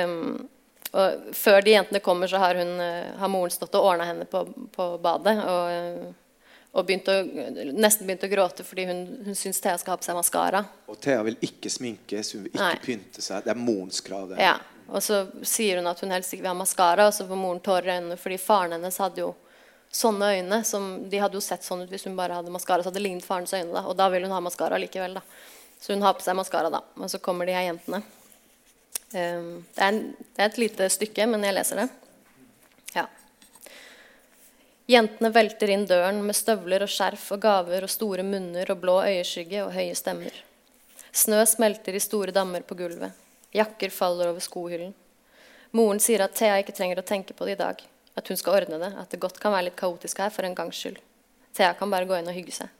[0.06, 0.48] Um,
[0.92, 4.28] og før de jentene kommer, så har, hun, uh, har moren stått og ordna henne
[4.28, 5.36] på, på badet.
[5.52, 6.21] Og, eh,
[6.72, 7.24] og begynte å,
[7.76, 10.64] nesten begynte å gråte fordi hun, hun syns Thea skal ha på seg maskara.
[10.88, 12.78] Og Thea vil ikke sminkes, hun vil ikke Nei.
[12.86, 13.44] pynte seg.
[13.44, 14.32] Det er morens krav.
[14.40, 14.56] Ja,
[14.88, 17.60] Og så sier hun at hun helst ikke vil ha maskara, og så får moren
[17.64, 19.34] tårer i øynene fordi faren hennes hadde jo
[19.92, 20.64] sånne øyne.
[20.64, 22.84] som De hadde jo sett sånn ut hvis hun bare hadde maskara.
[22.84, 23.84] Så hadde det lignet farens øyne, da.
[23.88, 25.24] Og da vil hun ha maskara likevel, da.
[25.82, 26.84] Så hun har på seg maskara, da.
[26.96, 28.04] Og så kommer de her jentene.
[29.12, 31.90] Um, det, er en, det er et lite stykke, men jeg leser det.
[32.96, 33.10] Ja.
[34.92, 38.98] Jentene velter inn døren med støvler og skjerf og gaver og store munner og blå
[39.06, 40.34] øyeskygge og høye stemmer.
[41.16, 43.16] Snø smelter i store dammer på gulvet.
[43.56, 44.92] Jakker faller over skohyllen.
[45.72, 47.80] Moren sier at Thea ikke trenger å tenke på det i dag.
[48.20, 48.92] At hun skal ordne det.
[49.00, 51.00] At det godt kan være litt kaotisk her for en gangs skyld.
[51.56, 52.76] Thea kan bare gå inn og hygge seg.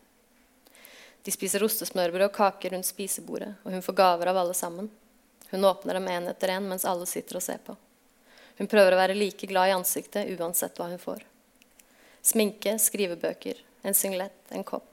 [1.24, 4.92] De spiser ostesmørbrød og kaker rundt spisebordet, og hun får gaver av alle sammen.
[5.54, 7.78] Hun åpner dem én etter én mens alle sitter og ser på.
[8.60, 11.22] Hun prøver å være like glad i ansiktet uansett hva hun får.
[12.22, 14.88] Sminke, skrivebøker, en singlet, en kopp.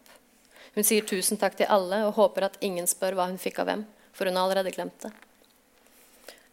[0.74, 3.68] Hun sier tusen takk til alle og håper at ingen spør hva hun fikk av
[3.68, 3.82] hvem,
[4.16, 5.10] for hun har allerede glemt det.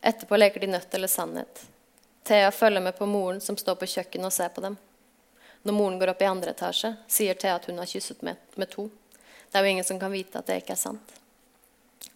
[0.06, 1.64] Etterpå leker de nødt eller sannhet.
[2.26, 4.76] Thea følger med på moren som står på kjøkkenet og ser på dem.
[5.66, 8.70] Når moren går opp i andre etasje, sier Thea at hun har kysset med, med
[8.70, 8.90] to.
[9.50, 11.16] Det er jo ingen som kan vite at det ikke er sant.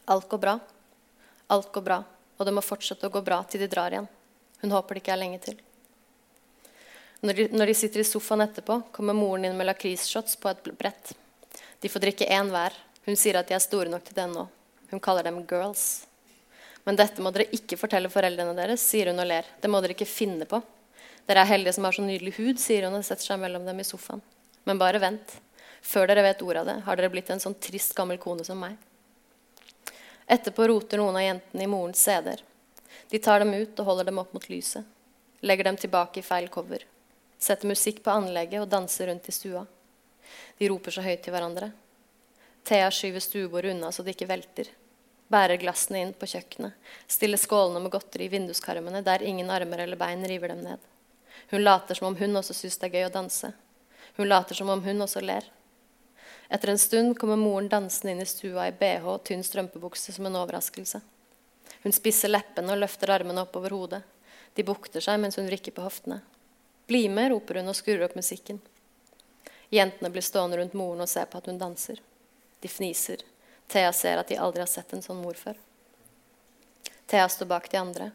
[0.09, 0.57] Alt går bra.
[1.53, 2.03] Alt går bra,
[2.37, 4.09] og det må fortsette å gå bra til de drar igjen.
[4.61, 5.57] Hun håper det ikke er lenge til.
[7.21, 10.69] Når de, når de sitter i sofaen etterpå, kommer moren inn med lakrisshots på et
[10.79, 11.11] brett.
[11.83, 12.75] De får drikke én hver.
[13.05, 14.45] Hun sier at de er store nok til det nå.
[14.91, 16.05] Hun kaller dem girls.
[16.87, 19.47] Men dette må dere ikke fortelle foreldrene deres, sier hun og ler.
[19.59, 20.61] Det må dere ikke finne på.
[21.27, 23.81] Dere er heldige som har så nydelig hud, sier hun og setter seg mellom dem
[23.83, 24.23] i sofaen.
[24.65, 25.35] Men bare vent.
[25.85, 28.59] Før dere vet ordet av det, har dere blitt en sånn trist gammel kone som
[28.59, 28.77] meg.
[30.29, 32.43] Etterpå roter noen av jentene i morens CD-er.
[33.09, 34.87] De tar dem ut og holder dem opp mot lyset.
[35.41, 36.83] Legger dem tilbake i feil cover.
[37.39, 39.63] Setter musikk på anlegget og danser rundt i stua.
[40.59, 41.71] De roper så høyt til hverandre.
[42.67, 44.67] Thea skyver stuebordet unna så det ikke velter.
[45.29, 46.75] Bærer glassene inn på kjøkkenet.
[47.07, 50.81] Stiller skålene med godteri i vinduskarmene der ingen armer eller bein river dem ned.
[51.51, 53.53] Hun later som om hun også syns det er gøy å danse.
[54.17, 55.47] Hun later som om hun også ler.
[56.49, 60.27] Etter en stund kommer moren dansende inn i stua i bh og tynn strømpebukse som
[60.27, 60.99] en overraskelse.
[61.85, 64.01] Hun spisser leppene og løfter armene opp over hodet.
[64.57, 66.19] De bukter seg mens hun vrikker på hoftene.
[66.89, 68.57] Bli med, roper hun og skrur opp musikken.
[69.69, 71.99] Jentene blir stående rundt moren og ser på at hun danser.
[72.65, 73.21] De fniser.
[73.69, 75.59] Thea ser at de aldri har sett en sånn mor før.
[77.05, 78.07] Thea står bak de andre.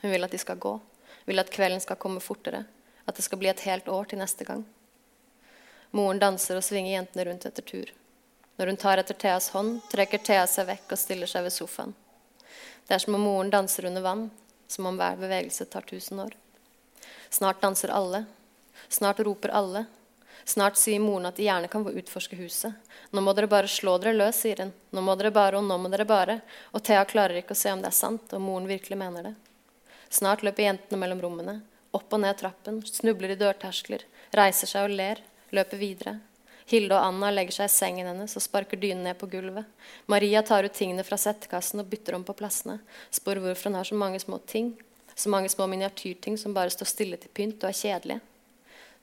[0.00, 0.72] Hun vil at de skal gå.
[1.28, 2.62] Vil at kvelden skal komme fortere.
[3.04, 4.64] At det skal bli et helt år til neste gang.
[5.92, 7.92] Moren danser og svinger jentene rundt etter tur.
[8.56, 11.92] Når hun tar etter Theas hånd, trekker Thea seg vekk og stiller seg ved sofaen.
[12.88, 14.30] Det er som om moren danser under vann,
[14.72, 16.32] som om hver bevegelse tar tusen år.
[17.32, 18.24] Snart danser alle.
[18.88, 19.86] Snart roper alle.
[20.44, 22.74] Snart sier moren at de gjerne kan få utforske huset.
[23.10, 24.72] Nå må dere bare slå dere løs, sier hun.
[24.92, 26.40] Nå må dere bare, og nå må dere bare.
[26.76, 29.32] Og Thea klarer ikke å se om det er sant, og moren virkelig mener det.
[30.12, 31.56] Snart løper jentene mellom rommene.
[31.96, 34.04] Opp og ned trappen, snubler i dørterskler,
[34.36, 35.24] reiser seg og ler,
[35.56, 36.18] løper videre.
[36.68, 39.64] Hilde og Anna legger seg i sengen hennes og sparker dynen ned på gulvet.
[40.04, 42.78] Maria tar ut tingene fra settekassen og bytter om på plassene.
[43.12, 44.74] Spør hvorfor hun har så mange små ting.
[45.14, 48.20] Så mange små miniatyrting som bare står stille til pynt og er kjedelige.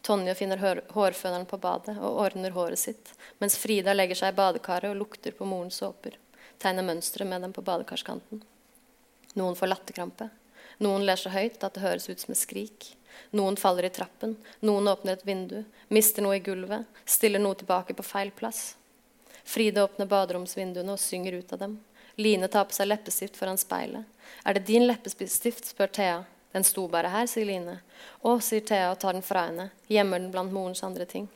[0.02, 4.38] Tonje finner hår hårføneren på badet og ordner håret sitt, mens Frida legger seg i
[4.38, 6.15] badekaret og lukter på morens såper.
[6.60, 8.41] Tegner mønstre med dem på badekarskanten.
[9.39, 10.30] Noen får latterkrampe.
[10.80, 12.93] Noen ler så høyt at det høres ut som et skrik.
[13.36, 17.95] Noen faller i trappen, noen åpner et vindu, mister noe i gulvet, stiller noe tilbake
[17.98, 18.78] på feil plass.
[19.43, 21.76] Frida åpner baderomsvinduene og synger ut av dem.
[22.19, 24.08] Line tar på seg leppestift foran speilet.
[24.46, 26.20] Er det din leppestift, spør Thea.
[26.52, 27.80] Den sto bare her, sier Line.
[28.26, 29.70] Å, sier Thea og tar den fra henne.
[29.88, 31.28] Gjemmer den blant morens andre ting.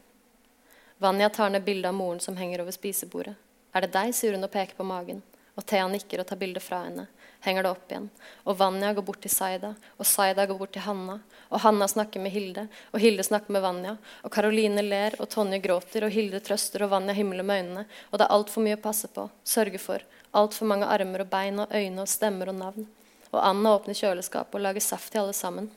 [1.04, 3.36] Vanja tar ned bildet av moren som henger over spisebordet.
[3.74, 5.22] Er det deg, sier hun og peker på magen.
[5.54, 7.06] Og Thea nikker og tar bildet fra henne.
[7.44, 8.06] Henger det opp igjen.
[8.48, 11.18] Og Vanja går bort til Saida, og Saida går bort til Hanna.
[11.52, 13.98] Og Hanna snakker med Hilde, og Hilde snakker med Vanja.
[14.24, 17.86] Og Karoline ler, og Tonje gråter, og Hilde trøster, og Vanja himler med øynene.
[18.10, 20.06] Og det er altfor mye å passe på, sørge for.
[20.34, 22.88] Altfor mange armer og bein og øyne og stemmer og navn.
[23.34, 25.70] Og Anna åpner kjøleskapet og lager saft til alle sammen.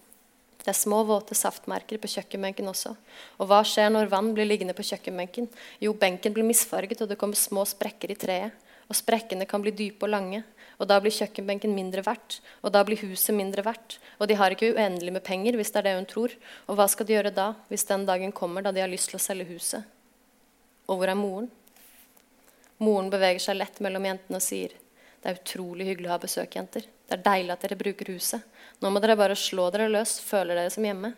[0.66, 2.96] Det er små, våte saftmerker på kjøkkenbenken også.
[3.38, 5.46] Og hva skjer når vann blir liggende på kjøkkenbenken?
[5.78, 8.64] Jo, benken blir misfarget, og det kommer små sprekker i treet.
[8.90, 10.42] Og sprekkene kan bli dype og lange.
[10.80, 12.40] Og da blir kjøkkenbenken mindre verdt.
[12.66, 13.98] Og da blir huset mindre verdt.
[14.18, 16.34] Og de har ikke uendelig med penger, hvis det er det hun tror.
[16.66, 19.20] Og hva skal de gjøre da, hvis den dagen kommer da de har lyst til
[19.20, 19.86] å selge huset?
[20.90, 21.48] Og hvor er moren?
[22.82, 24.74] Moren beveger seg lett mellom jentene og sier
[25.26, 26.84] det er utrolig hyggelig å ha besøk, jenter.
[26.86, 28.44] Det er deilig at dere bruker huset.
[28.78, 31.10] Nå må dere bare slå dere løs, føler dere som hjemme.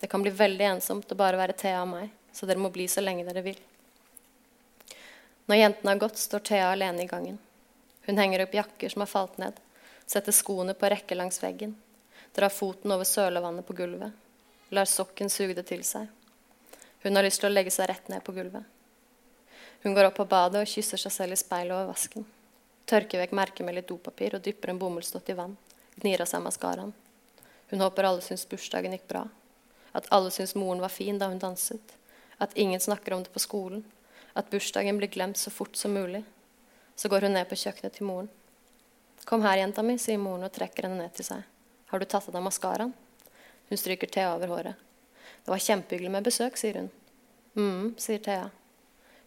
[0.00, 2.88] Det kan bli veldig ensomt å bare være Thea og meg, så dere må bli
[2.90, 3.60] så lenge dere vil.
[5.46, 7.38] Når jentene har gått, står Thea alene i gangen.
[8.08, 9.54] Hun henger opp jakker som har falt ned,
[10.10, 11.76] setter skoene på rekke langs veggen,
[12.34, 14.10] drar foten over sølevannet på gulvet,
[14.74, 16.10] lar sokken suge det til seg.
[17.06, 18.66] Hun har lyst til å legge seg rett ned på gulvet.
[19.82, 22.26] Hun går opp på badet og kysser seg selv i speilet over vasken.
[22.86, 25.56] Tørker vekk merket med litt dopapir og dypper en bomullsdott i vann.
[25.96, 26.94] Gnir av seg maskaraen.
[27.70, 29.26] Hun håper alle syns bursdagen gikk bra.
[29.92, 31.96] At alle syns moren var fin da hun danset.
[32.38, 33.84] At ingen snakker om det på skolen
[34.36, 36.24] at bursdagen blir glemt så fort som mulig.
[36.96, 38.28] Så går hun ned på kjøkkenet til moren.
[39.24, 41.42] 'Kom her, jenta mi', sier moren og trekker henne ned til seg.
[41.88, 42.92] 'Har du tatt av deg maskaraen?'
[43.68, 44.76] Hun stryker Thea over håret.
[45.44, 46.90] 'Det var kjempehyggelig med besøk', sier hun.
[47.54, 48.50] mm, sier Thea.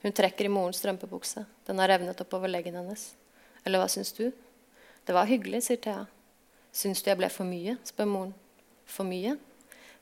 [0.01, 1.45] Hun trekker i morens strømpebukse.
[1.67, 3.15] Den har revnet opp over leggen hennes.
[3.63, 4.31] 'Eller hva syns du?'
[5.05, 6.07] 'Det var hyggelig', sier Thea.
[6.71, 8.33] 'Syns du jeg ble for mye?' spør moren.
[8.85, 9.37] 'For mye?'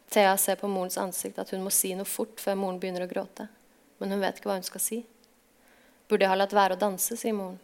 [0.09, 3.11] Thea ser på morens ansikt at hun må si noe fort før moren begynner å
[3.11, 3.49] gråte
[3.97, 4.99] men hun vet ikke hva hun skal si.
[6.07, 7.57] Burde jeg ha latt være å danse, sier moren.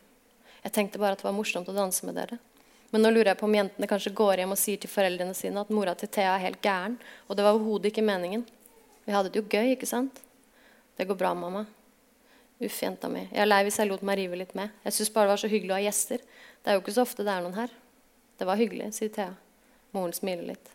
[0.64, 2.40] Jeg tenkte bare at det var morsomt å danse med dere.
[2.94, 5.62] Men nå lurer jeg på om jentene kanskje går hjem og sier til foreldrene sine
[5.64, 8.46] at mora til Thea er helt gæren, og det var overhodet ikke meningen.
[9.04, 10.22] Vi hadde det jo gøy, ikke sant?
[10.98, 11.66] Det går bra, mamma.
[12.64, 13.26] Uff, jenta mi.
[13.32, 14.72] Jeg er lei hvis jeg lot meg rive litt med.
[14.86, 16.22] Jeg syns bare det var så hyggelig å ha gjester.
[16.64, 17.74] Det er jo ikke så ofte det er noen her.
[18.40, 19.34] Det var hyggelig, sier Thea.
[19.94, 20.72] Moren smiler litt.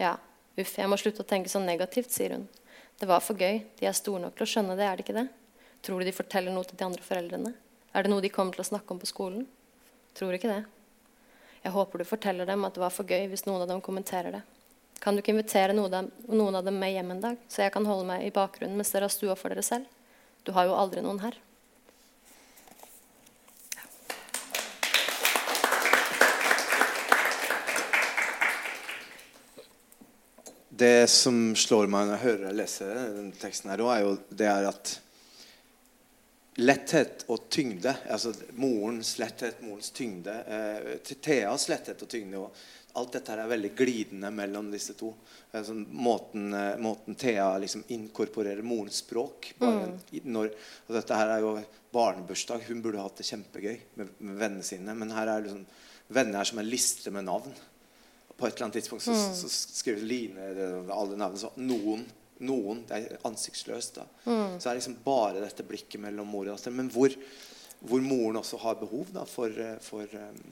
[0.00, 0.18] Ja,
[0.58, 2.44] uff, jeg må slutte å tenke så negativt, sier hun.
[3.00, 3.62] Det var for gøy.
[3.80, 5.26] De er store nok til å skjønne det, er det ikke det?
[5.84, 7.54] Tror du de forteller noe til de andre foreldrene?
[7.94, 9.46] Er det noe de kommer til å snakke om på skolen?
[10.18, 10.60] Tror ikke det.
[11.64, 14.36] Jeg håper du forteller dem at det var for gøy hvis noen av dem kommenterer
[14.36, 14.44] det.
[15.00, 18.06] Kan du ikke invitere noen av dem med hjem en dag, så jeg kan holde
[18.08, 19.88] meg i bakgrunnen mens dere har stua for dere selv?
[20.44, 21.36] Du har jo aldri noen her.
[30.74, 34.48] Det som slår meg når jeg hører deg lese denne teksten, her, er jo det
[34.50, 34.94] er at
[36.60, 42.64] letthet og tyngde altså Morens letthet, morens tyngde, eh, Theas letthet og tyngde og
[43.00, 45.10] Alt dette her er veldig glidende mellom disse to.
[45.50, 50.22] Altså, måten, eh, måten, Thea liksom inkorporerer morens språk mm.
[50.30, 50.52] når,
[50.86, 51.56] og Dette her er jo
[51.94, 52.66] barnebursdag.
[52.68, 54.94] Hun burde hatt det kjempegøy med, med vennene sine.
[54.94, 55.64] Men her er liksom
[56.14, 57.54] venner her som er liste med navn
[58.36, 59.34] på et eller annet tidspunkt så, mm.
[59.34, 60.46] så skriver Line
[60.90, 62.04] alle navnene så noen,
[62.44, 64.00] noen Det er ansiktsløst.
[64.00, 64.58] da mm.
[64.58, 66.74] Så er det liksom bare dette blikket mellom mor og datter.
[66.74, 67.14] Men hvor,
[67.80, 69.54] hvor moren også har behov da, for,
[69.84, 70.42] for, um,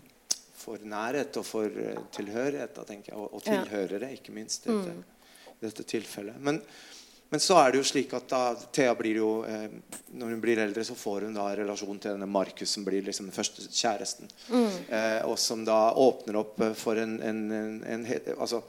[0.63, 2.79] for, nærhet og for uh, tilhørighet.
[2.79, 5.55] Da, jeg, og, og tilhørere, ikke minst, i dette, mm.
[5.67, 6.41] dette tilfellet.
[6.41, 6.63] Men
[7.33, 8.41] men så er det jo slik at da
[8.77, 9.71] Thea blir jo eh,
[10.21, 13.31] Når hun blir eldre, så får hun da relasjon til denne Markus, som blir liksom
[13.31, 14.29] den første kjæresten.
[14.51, 14.75] Mm.
[14.93, 18.05] Eh, og som da åpner opp eh, for en, en, en, en
[18.37, 18.61] altså,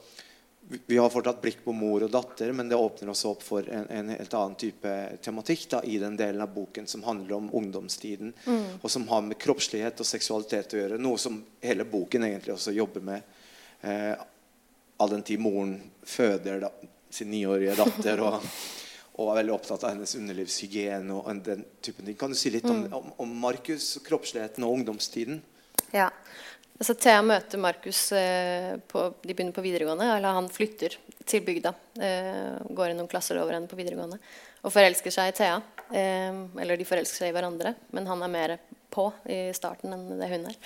[0.68, 3.88] vi har fortsatt blikk på mor og datter, men det åpner også opp for en,
[3.92, 4.94] en helt annen type
[5.26, 8.80] tematikk da, i den delen av boken som handler om ungdomstiden, mm.
[8.82, 11.02] og som har med kroppslighet og seksualitet å gjøre.
[11.02, 13.36] Noe som hele boken egentlig også jobber med.
[13.82, 14.14] Eh,
[14.98, 16.72] all den tid moren føder da,
[17.10, 18.24] sin niårige datter.
[18.24, 18.40] Og,
[19.18, 22.18] og, er veldig opptatt av hennes underlivshygiene og den typen ting.
[22.20, 22.96] Kan du si litt om, mm.
[23.02, 25.44] om, om Markus, kroppsligheten og ungdomstiden?
[25.94, 26.08] Ja.
[26.84, 30.10] Altså, Thea møter Markus eh, De begynner på videregående.
[30.18, 31.72] Eller han flytter til bygda.
[31.96, 34.18] Eh, går i noen klasser over henne på videregående.
[34.68, 35.62] Og forelsker seg i Thea.
[35.96, 38.56] Eh, eller de forelsker seg i hverandre, men han er mer
[38.92, 40.60] på i starten enn det hun er.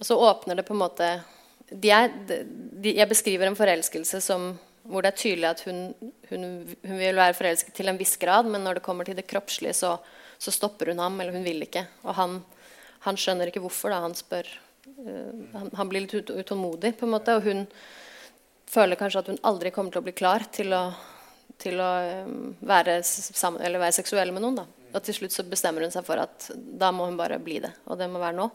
[0.00, 1.10] Og så åpner det på en måte
[1.70, 4.48] de er, de, Jeg beskriver en forelskelse som,
[4.88, 5.84] hvor det er tydelig at hun,
[6.32, 6.48] hun,
[6.82, 9.76] hun, vil være forelsket til en viss grad, men når det kommer til det kroppslige,
[9.76, 9.94] så,
[10.40, 11.86] så stopper hun ham, eller hun vil ikke.
[12.02, 12.40] Og han,
[13.06, 13.92] han skjønner ikke hvorfor.
[13.92, 14.02] Da.
[14.04, 17.64] Han spør uh, han, han, blir litt utålmodig, på en måte, og hun
[18.72, 20.84] føler kanskje at hun aldri kommer til å bli klar til å,
[21.60, 21.90] til å
[22.26, 24.62] um, være, sammen, være, seksuell med noen.
[24.62, 24.68] Da.
[24.92, 27.74] og til slutt så bestemmer hun seg for at da må hun bare bli det.
[27.90, 28.48] Og det må være nå.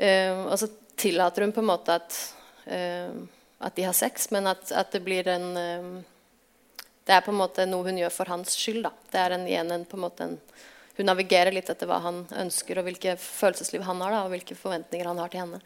[0.00, 0.70] Uh, og så
[1.00, 2.16] tillater hun på en måte at,
[2.68, 3.12] uh,
[3.64, 5.92] at de har sex, men at, at det blir en uh,
[7.00, 8.84] Det er på en måte noe hun gjør for hans skyld.
[8.84, 8.92] Da.
[9.10, 10.36] Det er en, igjen en, på en måte en,
[10.98, 14.56] hun navigerer litt etter hva han ønsker, og hvilke følelsesliv han har, da, og hvilke
[14.58, 15.60] forventninger han har til henne.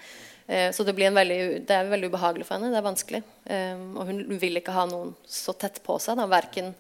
[0.47, 2.73] Eh, så det, en veldig, det er veldig ubehagelig for henne.
[2.75, 3.23] Det er vanskelig.
[3.51, 6.21] Eh, og hun vil ikke ha noen så tett på seg.
[6.21, 6.29] Da.
[6.31, 6.73] Verken,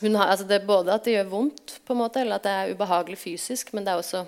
[0.00, 2.56] har, altså det er både at det gjør vondt, på en måte, eller at det
[2.56, 4.24] er ubehagelig fysisk, men det er også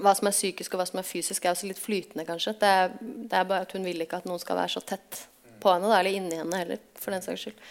[0.00, 2.54] hva som er psykisk og hva som er fysisk, er også litt flytende, kanskje.
[2.60, 5.24] Det er, det er bare at hun vil ikke at noen skal være så tett
[5.62, 7.66] på henne, da, eller inni henne heller, for den saks skyld.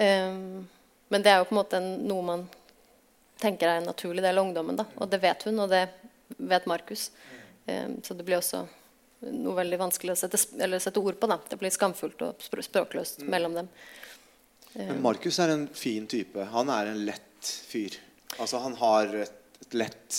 [0.00, 0.64] Um,
[1.10, 2.42] men det er jo på en måte noe man
[3.40, 4.78] tenker er en naturlig del av ungdommen.
[4.78, 4.86] Da.
[5.00, 5.86] Og det vet hun, og det
[6.36, 7.08] vet Markus.
[7.66, 8.64] Um, så det blir også
[9.30, 11.28] noe veldig vanskelig å sette, sette ord på.
[11.30, 11.40] Da.
[11.50, 13.30] Det blir skamfullt og språkløst mm.
[13.32, 13.72] mellom dem.
[14.76, 16.44] Men Markus er en fin type.
[16.52, 17.96] Han er en lett fyr.
[18.38, 20.18] Altså Han har et, et lett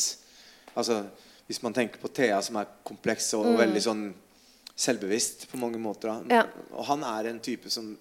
[0.74, 1.04] altså,
[1.48, 3.58] hvis man tenker på Thea, som er kompleks og, mm.
[3.60, 4.04] veldig sånn
[4.82, 6.24] selvbevisst på mange måter.
[6.32, 6.46] Ja.
[6.74, 7.92] Og han er en type som,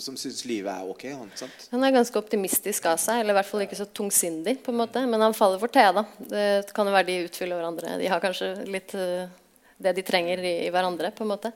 [0.00, 1.04] som, syns livet er ok.
[1.18, 1.66] Han, sant?
[1.72, 4.56] han er ganske optimistisk av seg, eller i hvert fall ikke så tungsindig.
[4.64, 6.04] på en måte, Men han faller for da.
[6.18, 7.98] Det kan jo være de utfyller hverandre.
[8.00, 9.28] De har kanskje litt uh,
[9.76, 11.12] det de trenger i, i, hverandre.
[11.12, 11.52] på en måte.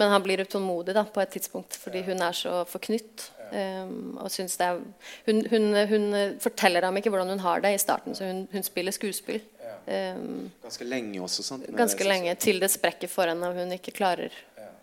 [0.00, 3.28] Men han blir utålmodig da, på et tidspunkt fordi hun er så forknytt.
[3.52, 4.78] Um, og syns det er,
[5.26, 6.06] hun, hun, hun,
[6.40, 9.42] forteller ham ikke hvordan hun har det i starten, så hun, hun spiller skuespill.
[9.86, 11.42] Um, ganske lenge også?
[11.42, 11.66] Sant?
[11.76, 14.34] Ganske lenge, til det sprekker for henne og hun ikke klarer,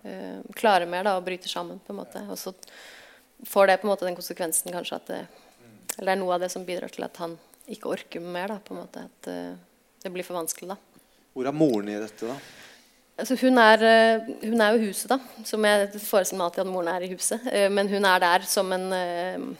[0.03, 1.79] uh, klarer mer da, og bryter sammen.
[1.85, 2.23] på en måte.
[2.27, 2.53] Og så
[3.47, 5.21] får det på en måte den konsekvensen kanskje at det,
[5.97, 7.37] eller det er noe av det som bidrar til at han
[7.69, 8.55] ikke orker mer.
[8.55, 9.55] da, på en måte, At uh,
[10.03, 10.75] det blir for vanskelig.
[10.75, 11.05] da.
[11.33, 12.35] Hvor er moren i dette, da?
[13.19, 13.83] Altså, hun, er,
[14.19, 15.19] uh, hun er jo i huset, da.
[15.47, 17.49] Som jeg forestiller meg alltid at moren er i huset.
[17.71, 19.57] men hun er der som en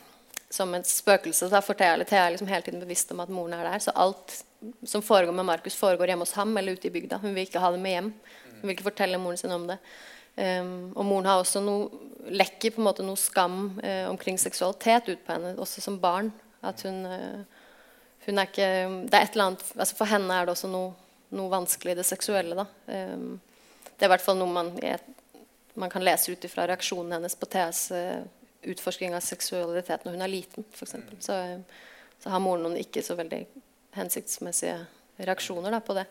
[0.50, 1.50] som et spøkelse.
[1.50, 3.80] Da, for Thea, Thea er liksom hele tiden bevisst om at moren er der.
[3.84, 4.40] Så alt
[4.84, 7.20] som foregår med Markus, foregår hjemme hos ham eller ute i bygda.
[7.22, 8.14] Hun vil ikke ha det med hjem.
[8.60, 9.78] Hun vil ikke fortelle moren sin om det.
[10.40, 15.10] Um, og moren har også noe lekker på en måte noe skam uh, omkring seksualitet
[15.12, 16.32] ut på henne, også som barn.
[16.64, 17.44] At hun, uh,
[18.26, 18.70] hun er ikke
[19.08, 20.92] Det er et eller annet altså For henne er det også noe,
[21.36, 22.68] noe vanskelig i det seksuelle.
[22.88, 23.40] Um,
[23.96, 25.00] det er i hvert fall noe man, jeg,
[25.80, 28.20] man kan lese ut fra reaksjonen hennes på Theas uh,
[28.68, 30.68] utforsking av seksualitet når hun er liten.
[30.76, 30.96] f.eks.
[31.26, 31.40] så,
[32.20, 33.44] så har moren noen ikke så veldig
[33.98, 34.78] hensiktsmessige
[35.20, 36.06] reaksjoner da, på det.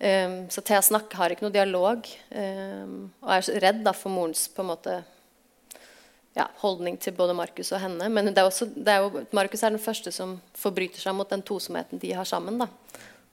[0.00, 4.46] Um, så Thea snakker, har ikke noe dialog um, og er redd da, for morens
[4.48, 4.94] på en måte
[6.34, 8.08] ja, holdning til både Markus og henne.
[8.08, 8.32] Men
[9.36, 12.62] Markus er den første som forbryter seg mot den tosomheten de har sammen.
[12.62, 12.70] Da.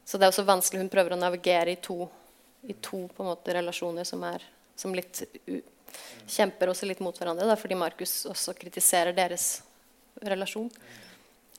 [0.03, 0.81] Så det er også vanskelig.
[0.83, 2.07] Hun prøver å navigere i to,
[2.67, 4.43] i to måte, relasjoner som, er,
[4.75, 5.59] som litt u,
[6.27, 9.61] kjemper også litt mot hverandre, da, fordi Markus også kritiserer deres
[10.19, 10.69] relasjon.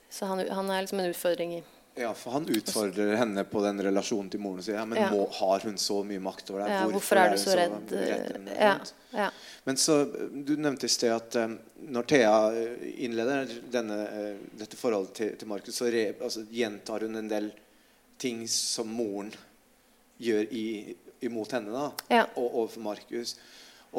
[0.09, 1.63] Så han, han er liksom en utfordring i
[1.99, 4.77] ja, for han utfordrer henne på den relasjonen til moren sin.
[4.77, 5.09] Ja, men ja.
[5.11, 6.71] Må, har hun så mye makt over deg?
[6.71, 7.91] Ja, hvorfor, hvorfor, er du så redd?
[7.91, 8.71] Så ja,
[9.17, 9.27] ja.
[9.67, 9.97] Men så,
[10.31, 11.57] Du nevnte i sted at um,
[11.91, 17.03] når Thea eh, innleder denne, uh, dette forholdet til, til Markus, så re, altså, gjentar
[17.03, 17.51] hun en del
[18.19, 19.33] ting som moren
[20.19, 20.65] gjør i,
[21.27, 22.25] imot henne da, ja.
[22.35, 23.35] og overfor Markus.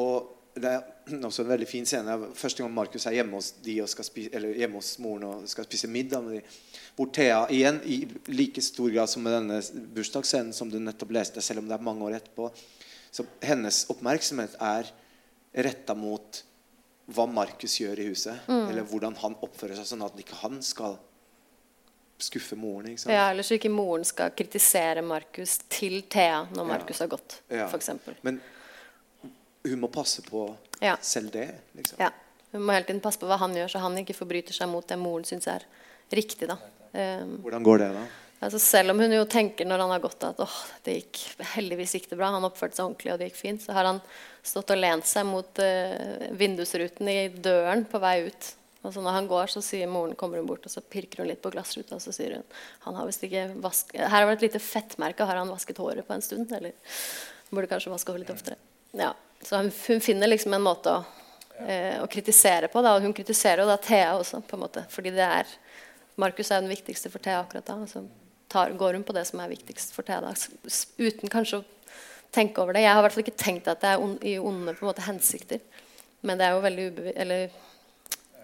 [0.01, 0.81] Og det er
[1.29, 2.17] også en veldig fin scene.
[2.37, 6.25] Første gang Markus er hjemme hos, de spise, hjemme hos moren og skal spise middag
[6.25, 6.59] med de,
[6.97, 9.61] hvor Thea igjen, i like stor grad som med denne
[9.95, 12.51] bursdagsscenen som du nettopp leste, selv om det er mange år etterpå
[13.11, 14.87] så Hennes oppmerksomhet er
[15.67, 16.43] retta mot
[17.11, 18.45] hva Markus gjør i huset.
[18.47, 18.69] Mm.
[18.71, 20.95] Eller hvordan han oppfører seg, sånn at ikke han skal
[22.21, 22.93] skuffe moren.
[22.93, 27.03] Ikke ja, Eller så ikke moren skal kritisere Markus til Thea når Markus ja.
[27.03, 27.37] har gått.
[27.51, 27.67] Ja.
[28.23, 28.39] Men
[29.63, 30.45] hun må passe på
[30.79, 30.95] ja.
[31.01, 31.49] selv det.
[31.77, 32.01] Liksom.
[32.01, 32.11] Ja.
[32.51, 34.87] Hun må hele tiden passe på hva han gjør, så han ikke forbryter seg mot
[34.87, 35.65] det moren syns er
[36.11, 36.49] riktig.
[36.49, 36.57] da.
[36.91, 38.05] Um, Hvordan går det, da?
[38.41, 41.19] Altså selv om hun jo tenker når han har gått at åh, det gikk,
[41.53, 43.99] heldigvis gikk det bra, han oppførte seg ordentlig og det gikk fint, så har han
[44.41, 48.49] stått og lent seg mot uh, vindusruten i døren på vei ut.
[48.81, 51.29] Og så når han går, så sier moren, kommer hun bort og så pirker hun
[51.29, 51.99] litt på glassruta.
[51.99, 52.47] Og så sier hun
[52.87, 53.93] han har visst ikke vask...
[53.93, 55.27] Her har vært et lite fettmerke.
[55.29, 56.49] Har han vasket håret på en stund?
[56.57, 56.73] Eller
[57.53, 58.57] burde kanskje vaske håret litt oftere.
[58.91, 59.13] Ja.
[59.41, 61.03] Så hun, hun, finner liksom en måte å,
[61.65, 62.81] eh, å kritisere på.
[62.85, 62.97] Da.
[62.99, 64.85] Hun kritiserer jo da Thea også, på en måte.
[64.89, 65.53] Fordi det er
[66.21, 67.77] Markus er den viktigste for Thea akkurat da.
[67.87, 68.03] så
[68.51, 70.33] tar, går hun på det som er viktigst for Thea da.
[70.99, 71.67] Uten kanskje å
[72.35, 72.85] tenke over det.
[72.85, 74.91] Jeg har i hvert fall ikke tenkt at det er on, i onde på en
[74.91, 75.63] måte hensikter.
[76.21, 77.55] Men det er jo veldig ubevi eller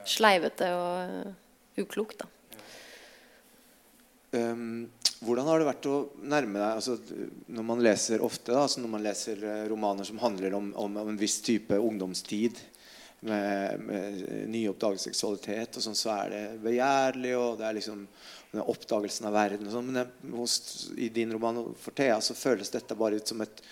[0.07, 2.31] sleivete og uh, uklokt, da.
[4.37, 4.89] Um,
[5.25, 5.97] hvordan har det vært å
[6.29, 6.97] nærme deg altså,
[7.49, 10.99] Når man leser ofte da, altså når man leser eh, romaner som handler om, om,
[11.01, 12.59] om en viss type ungdomstid
[13.25, 14.21] med, med
[14.53, 18.03] nyoppdaget seksualitet, og sånn, så er det begjærlig, og det er liksom
[18.51, 19.65] den oppdagelsen av verden.
[19.65, 19.89] Og sånn.
[19.89, 20.59] Men hos,
[20.93, 23.63] i din roman for Thea så føles dette bare ut som et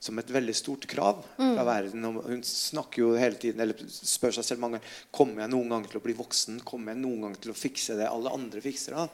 [0.00, 2.06] som et veldig stort krav fra verden.
[2.08, 5.74] Og hun snakker jo hele tiden, eller spør seg selv mange ganger kommer jeg noen
[5.74, 6.62] gang til å bli voksen.
[6.64, 8.96] Kommer jeg noen gang til å fikse det alle andre fikser.
[8.96, 9.04] da?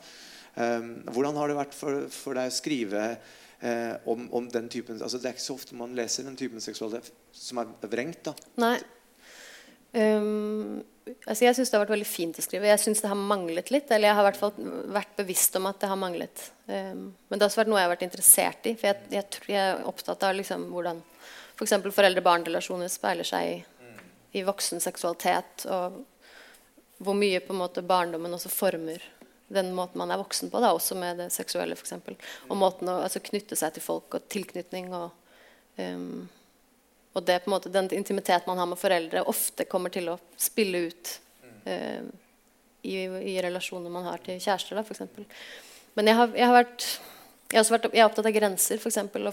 [0.56, 3.00] Um, hvordan har det vært for, for deg å skrive
[3.60, 6.62] eh, om, om, den typen altså Det er ikke så ofte man leser den typen
[6.64, 8.22] seksualitet som er vrengt.
[8.24, 8.32] da.
[8.62, 8.78] Nei.
[9.96, 10.82] Um,
[11.24, 12.70] altså jeg syns det har vært veldig fint å skrive.
[12.70, 13.90] Jeg syns det har manglet litt.
[13.92, 16.48] Eller jeg har i hvert fall vært bevisst om at det har manglet.
[16.66, 18.74] Um, men det har også vært noe jeg har vært interessert i.
[18.76, 21.04] For jeg, jeg, jeg er opptatt av liksom hvordan
[21.56, 21.76] f.eks.
[21.76, 23.92] For foreldre-barn-relasjoner speiler seg i,
[24.40, 25.68] i voksen seksualitet.
[25.72, 26.00] Og
[27.04, 29.04] hvor mye på en måte barndommen også former
[29.48, 30.60] den måten man er voksen på.
[30.62, 31.94] Da, også med det seksuelle, f.eks.
[32.48, 34.92] Og måten å altså, knytte seg til folk og tilknytning.
[34.94, 35.12] og
[35.78, 36.26] um,
[37.16, 40.18] og det på en måte, den intimitet man har med foreldre, ofte kommer til å
[40.36, 41.12] spille ut
[41.64, 42.02] eh,
[42.84, 44.76] i, i, relasjoner man har til kjærester.
[44.82, 45.24] Eksempel.
[45.96, 46.88] Men jeg har, jeg har, vært,
[47.54, 48.82] jeg har vært jeg er opptatt av grenser.
[48.90, 49.30] Eksempel,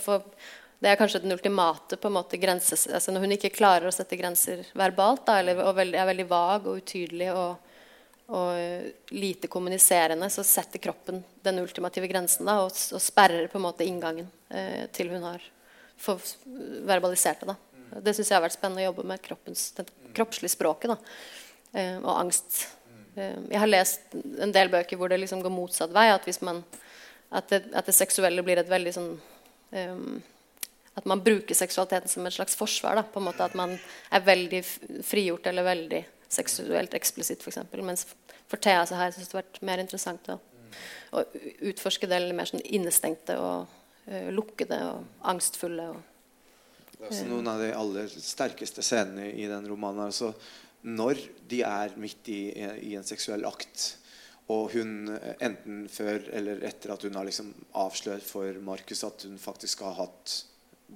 [0.79, 3.93] det er kanskje den ultimate på en måte grenses, altså Når hun ikke klarer å
[3.95, 7.72] sette grenser verbalt, da, eller og veld, er veldig vag og utydelig og,
[8.33, 13.65] og lite kommuniserende, så setter kroppen den ultimative grensen da, og, og sperrer på en
[13.67, 15.43] måte inngangen eh, til hun har
[16.87, 17.53] verbalisert det.
[17.53, 18.01] da.
[18.01, 19.21] Det syns jeg har vært spennende å jobbe med.
[19.21, 19.85] Kroppens, det
[20.17, 20.95] kroppslige språket.
[21.73, 22.63] Eh, og angst.
[23.15, 26.07] Eh, jeg har lest en del bøker hvor det liksom går motsatt vei.
[26.13, 26.63] At, man,
[27.29, 30.21] at, det, at det, seksuelle blir et veldig sånn um,
[30.97, 32.97] At man bruker seksualiteten som et slags forsvar.
[32.97, 33.77] Da, på en måte At man
[34.09, 34.63] er veldig
[35.05, 36.03] frigjort eller veldig
[36.33, 37.61] seksuelt eksplisitt, f.eks.
[37.81, 38.07] Mens
[38.49, 40.39] for Thea så har jeg syntes det har vært mer interessant å,
[41.13, 41.23] å
[41.69, 43.69] utforske det eller mer sånn innestengte og
[44.09, 45.87] uh, lukkede og angstfulle.
[45.93, 46.01] og
[46.93, 50.05] det er også noen av de aller sterkeste scenene i den romanen.
[50.07, 50.29] Altså,
[50.83, 51.19] når
[51.49, 53.97] de er midt i, i, en seksuell akt,
[54.53, 59.37] og hun enten før eller etter at hun har liksom avslørt for Markus at hun
[59.39, 60.35] faktisk har hatt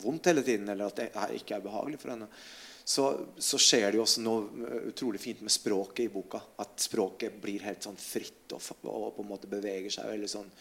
[0.03, 1.09] vondt hele tiden, eller at det
[1.39, 2.27] ikke er behagelig for henne,
[2.87, 3.05] så,
[3.37, 6.39] så, skjer det jo også noe utrolig fint med språket i boka.
[6.63, 10.51] At språket blir helt sånn fritt og, og på en måte beveger seg veldig sånn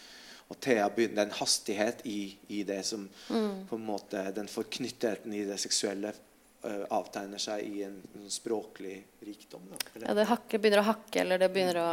[0.46, 3.66] og Thea begynner, en hastighet i, i det som mm.
[3.66, 9.00] på en måte Den forknyttheten i det seksuelle uh, avtegner seg i en, en språklig
[9.26, 9.64] rikdom.
[9.72, 11.90] Da, ja, det hakker, begynner å hakke, eller det begynner å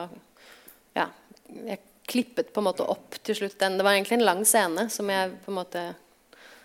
[0.94, 1.10] Ja.
[1.54, 3.78] Jeg klippet på en måte opp til slutt den.
[3.80, 5.84] Det var egentlig en lang scene som jeg på en måte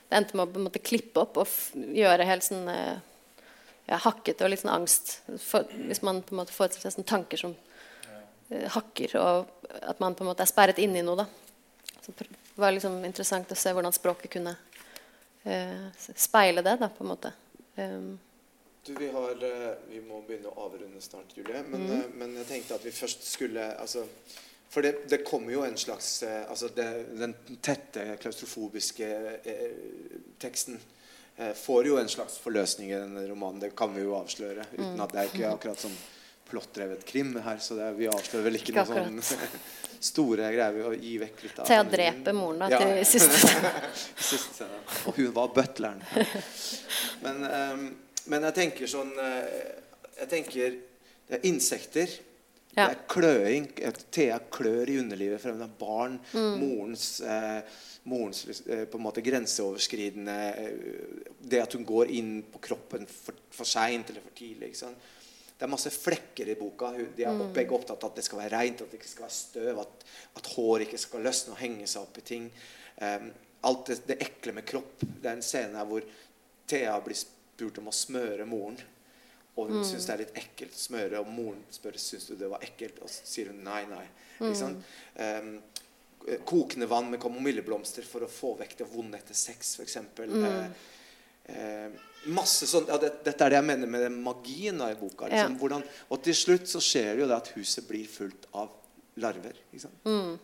[0.08, 1.56] Det endte med å på en måte klippe opp og
[1.96, 3.00] gjøre helt sånn uh,
[3.88, 5.18] ja, hakkete og litt sånn angst.
[5.42, 10.00] For, hvis man på en måte får seg sånne tanker som uh, hakker, og at
[10.04, 11.24] man på en måte er sperret inne i noe.
[11.24, 11.28] da
[12.08, 14.54] så det var liksom interessant å se hvordan språket kunne
[15.44, 16.76] eh, speile det.
[16.80, 17.32] da, på en måte.
[17.76, 18.18] Um,
[18.86, 21.60] du, vi, har, eh, vi, må begynne å avrunde snart, Julie.
[21.68, 21.90] Men, mm.
[21.92, 24.06] uh, men, jeg tenkte at vi først skulle altså,
[24.72, 26.88] For det, det kommer jo en slags uh, altså det,
[27.20, 29.08] Den tette, klaustrofobiske
[29.44, 29.78] eh,
[30.40, 30.80] teksten
[31.54, 33.60] får jo en slags forløsning i denne romanen.
[33.62, 34.64] Det kan vi jo avsløre.
[34.72, 35.02] Uten mm.
[35.04, 35.98] at det er ikke akkurat sånn
[36.50, 37.58] plottdrevet krim her.
[37.62, 39.50] Så det, vi avslører vel ikke, ikke noen sånne
[40.10, 42.80] store greier ved å gi vekk litt av å drepe moren da, ja.
[42.82, 43.40] til siste
[44.54, 44.80] scene.
[45.10, 46.02] Og hun var butleren.
[47.24, 47.84] Men, um,
[48.28, 49.44] men, jeg tenker sånn uh,
[50.18, 50.76] Jeg tenker
[51.28, 52.12] Det er insekter.
[52.74, 52.86] Ja.
[52.86, 53.68] Det er kløing.
[54.14, 56.18] Thea klør i underlivet for hun har barn.
[56.32, 56.58] Mm.
[56.60, 60.38] Morens, eh, morens eh, på en måte grenseoverskridende
[61.40, 64.74] Det at hun går inn på kroppen for, for seint eller for tidlig.
[65.58, 66.92] Det er masse flekker i boka.
[67.16, 67.48] De er mm.
[67.56, 70.04] begge opptatt av at det skal være rent, at det ikke skal være støv, at,
[70.38, 72.46] at hår ikke skal løsne og henge seg opp i ting.
[73.02, 73.32] Um,
[73.66, 75.02] alt det, det, ekle med kropp.
[75.02, 76.06] Det er en scene her hvor
[76.68, 78.78] Thea blir spurt om å smøre moren.
[79.58, 79.86] Og hun mm.
[79.88, 83.00] syns det er litt ekkelt smøre, og moren spør syns du det var ekkelt.
[83.02, 84.04] Og så sier hun nei, nei.
[84.38, 84.76] Mm.
[85.18, 89.98] Um, kokende vann med kamomilleblomster for å få vekk det vonde etter sex, f.eks.
[90.20, 90.46] Mm.
[91.48, 91.98] Uh,
[92.36, 95.26] masse sånn, ja, det, Dette er det jeg mener med den magien i boka.
[95.26, 95.60] Liksom, ja.
[95.62, 98.70] hvordan, og til slutt så skjer det jo det at huset blir fullt av
[99.18, 99.58] larver.
[100.04, 100.38] Mm.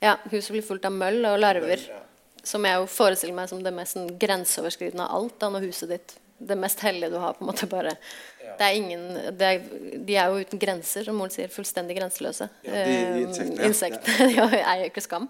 [0.00, 1.84] Ja, huset blir fullt av møll og larver.
[1.92, 2.00] Ja.
[2.44, 5.38] Som jeg jo forestiller meg som det mest sånn grenseoverskridende av alt.
[5.40, 7.32] da, når huset ditt det mest hellige du har.
[7.32, 8.54] på en måte bare ja.
[8.58, 9.04] det er ingen,
[9.38, 9.68] det er,
[10.06, 11.52] De er jo uten grenser, som moren sier.
[11.52, 12.48] Fullstendig grenseløse.
[12.66, 13.60] Ja, de, de insektene.
[13.60, 14.10] Um, insekt.
[14.38, 15.28] ja, jeg eier ikke skam.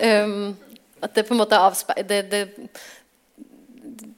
[0.00, 0.54] Um,
[1.04, 2.44] at det på en måte avspeiler det,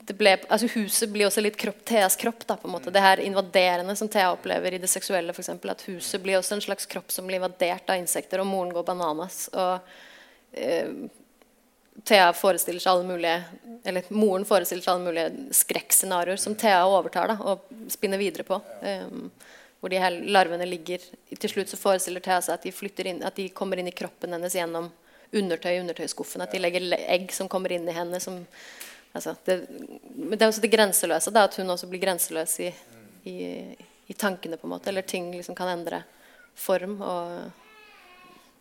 [0.09, 2.45] det, ble, altså Huset blir også litt kropp, Theas kropp.
[2.49, 2.93] Da, på en måte.
[2.95, 5.35] Det her invaderende som Thea opplever i det seksuelle.
[5.37, 8.51] For eksempel, at Huset blir også en slags kropp som blir invadert av insekter, og
[8.51, 9.47] moren går bananas.
[9.53, 9.91] Og,
[10.53, 10.93] eh,
[12.05, 13.43] Thea forestiller seg alle mulige
[13.89, 18.61] Eller moren forestiller seg alle mulige skrekkscenarioer som Thea overtar da, og spinner videre på.
[18.83, 19.31] Um,
[19.81, 23.39] hvor de her larvene ligger Til slutt så forestiller Thea seg at de, inn, at
[23.39, 24.91] de kommer inn i kroppen hennes gjennom
[25.33, 26.43] undertøy i undertøyskuffen.
[26.43, 28.21] At de legger egg som kommer inn i henne.
[28.21, 28.41] Som,
[29.13, 31.33] altså, det, det er også det grenseløse.
[31.35, 32.71] Da, at hun også blir grenseløs i,
[33.29, 33.37] i,
[34.09, 34.89] i tankene, på en måte.
[34.89, 36.01] Eller ting liksom kan endre
[36.57, 36.97] form.
[37.03, 37.67] Og,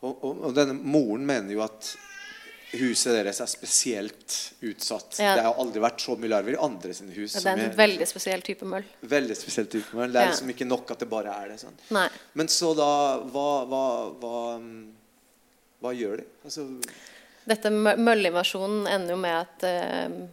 [0.05, 1.95] Og, og, og denne moren mener jo at
[2.73, 5.15] huset deres er spesielt utsatt.
[5.21, 5.35] Ja.
[5.37, 7.33] Det har aldri vært så mye larver i andre sine hus.
[7.33, 8.83] det er en en veldig spesiell type møll.
[9.03, 10.11] veldig spesiell type møll.
[10.11, 10.31] Det er Ja.
[10.31, 11.59] liksom ikke nok at det bare er det.
[11.61, 12.09] sånn.
[12.35, 14.91] Men så da Hva, hva, hva, mm,
[15.81, 16.25] hva gjør de?
[16.45, 16.81] Altså,
[17.47, 20.27] Dette mø- møllinvasjonen ender jo med at, uh,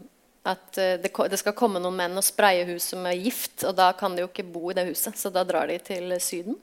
[0.51, 3.93] at eh, det, det skal komme noen menn og spraye huset med gift, og da
[3.93, 6.57] kan de jo ikke bo i det huset, så da drar de til Syden,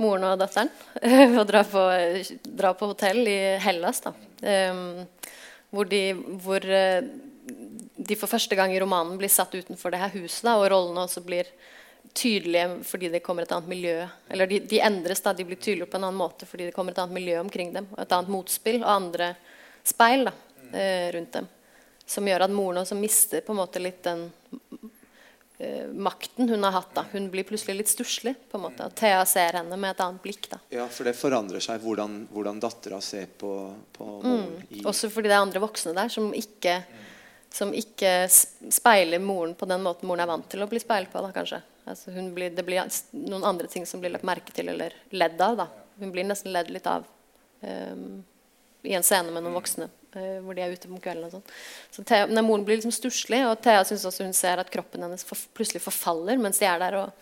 [0.00, 0.70] moren og datteren,
[1.38, 1.86] og drar på,
[2.44, 4.14] dra på hotell i Hellas, da.
[4.40, 5.04] Um,
[5.70, 6.00] hvor de,
[6.42, 7.04] hvor eh,
[7.96, 11.04] de for første gang i romanen blir satt utenfor det her huset, da, og rollene
[11.04, 11.50] også blir
[12.16, 13.96] tydelige fordi det kommer et annet miljø.
[14.28, 16.96] Eller de, de endres, da, de blir tydeligere på en annen måte fordi det kommer
[16.96, 17.86] et annet miljø omkring dem.
[17.98, 19.32] Et annet motspill og andre
[19.86, 20.34] speil da,
[20.72, 21.48] eh, rundt dem.
[22.10, 24.26] Som gjør at moren også mister på en måte litt den
[25.92, 26.94] makten hun har hatt.
[26.96, 27.04] da.
[27.12, 28.34] Hun blir plutselig litt stusslig.
[28.50, 28.86] på en måte.
[28.86, 30.48] Og Thea ser henne med et annet blikk.
[30.50, 30.58] da.
[30.70, 33.52] ja, for det forandrer seg hvordan, hvordan dattera ser på,
[33.92, 34.62] på moren.
[34.70, 36.78] i- Også fordi det er andre voksne der som ikke,
[37.50, 41.20] som ikke speiler moren på den måten moren er vant til å bli speilet på.
[41.20, 41.62] da, kanskje.
[41.86, 42.80] Altså, hun blir, det blir
[43.12, 45.56] noen andre ting som blir lagt merke til eller ledd av.
[45.56, 45.66] da.
[45.98, 47.04] Hun blir nesten ledd litt av
[47.62, 48.22] um,
[48.82, 51.24] i en scene med noen voksne eh, hvor de er ute om kvelden.
[51.28, 51.44] og sånn.
[51.94, 55.02] Så Thea, nei, Moren blir liksom stusslig, og Thea syns også hun ser at kroppen
[55.06, 56.98] hennes for, plutselig forfaller mens de er der.
[57.04, 57.12] og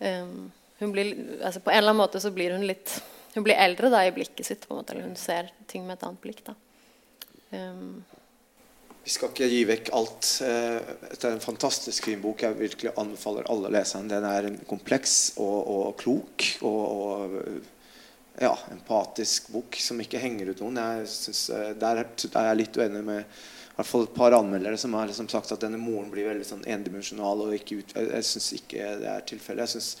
[0.00, 3.00] um, hun blir, altså På en eller annen måte så blir hun litt
[3.34, 4.66] Hun blir eldre da i blikket sitt.
[4.68, 6.44] på en måte, eller Hun ser ting med et annet blikk.
[6.46, 6.54] da.
[7.50, 8.04] Um,
[9.04, 10.28] Vi skal ikke gi vekk alt.
[10.40, 10.78] Eh,
[11.10, 12.42] Det er en fantastisk fin bok.
[12.42, 14.08] Jeg virkelig anbefaler alle leserne.
[14.08, 17.40] Den er kompleks og, og klok og, og
[18.40, 20.80] ja, empatisk bok som ikke henger ut noen.
[20.80, 24.78] Jeg synes, eh, der er jeg litt uenig med i hvert fall et par anmeldere
[24.78, 27.40] som har liksom sagt at denne moren blir veldig sånn endimensjonal.
[27.46, 29.64] og Jeg, jeg syns ikke det er tilfellet.
[29.66, 29.96] Jeg synes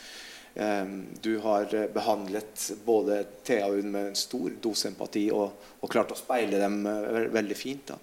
[0.54, 5.50] eh, du har eh, behandlet både Thea og hun med en stor dose empati og,
[5.80, 7.86] og klart å speile dem ve- veldig fint.
[7.94, 7.98] da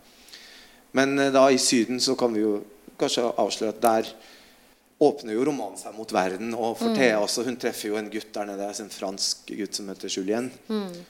[0.91, 2.57] men da i Syden så kan vi jo
[2.99, 4.09] kanskje avsløre at der
[5.01, 6.51] åpner jo romanen seg mot verden.
[6.53, 9.87] Og for Thea også, hun treffer jo en gutt der nede, en fransk gutt som
[9.89, 10.51] heter Julien.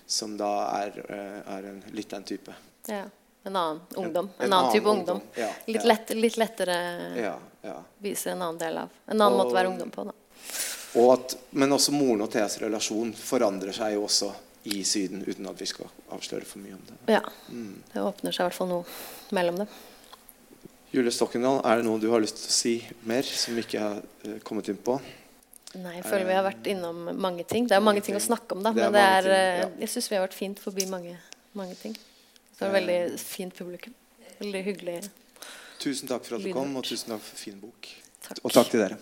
[0.08, 2.56] Som da er, eh, er en, litt den type.
[2.88, 3.08] ja.
[3.44, 4.28] En annen ungdom.
[4.38, 5.22] En, En annen annen type ungdom, ungdom.
[5.36, 5.88] ja, litt, ja.
[5.90, 6.76] lett, litt lettere
[7.18, 7.32] Ja,
[7.66, 7.80] ja.
[7.98, 10.04] vise en annen del av En annen måte å være ungdom på.
[10.06, 10.14] da.
[11.02, 14.30] Og at, men også moren og Theas relasjon forandrer seg jo også
[14.70, 17.00] i Syden, uten at vi skal avsløre for mye om det.
[17.16, 17.24] Ja.
[17.50, 17.82] Mm.
[17.94, 19.68] Det åpner seg i hvert fall noe mellom dem.
[20.92, 22.74] Julie Stokkendal, er det noe du har lyst til å si
[23.08, 24.98] mer som vi ikke har eh, kommet inn på?
[25.80, 27.70] Nei, jeg føler vi har vært innom mange ting.
[27.70, 28.74] Det er mange ting å snakke om, da.
[28.76, 29.70] Det er Men det er, ting, eh, ja.
[29.86, 31.16] jeg syns vi har vært fint forbi mange,
[31.56, 31.96] mange ting.
[32.58, 33.96] Det var veldig fint publikum.
[34.42, 34.98] Veldig hyggelig.
[35.82, 37.88] Tusen takk for at du kom, og tusen takk for fin bok.
[38.28, 38.44] Takk.
[38.44, 39.00] Og takk til dere.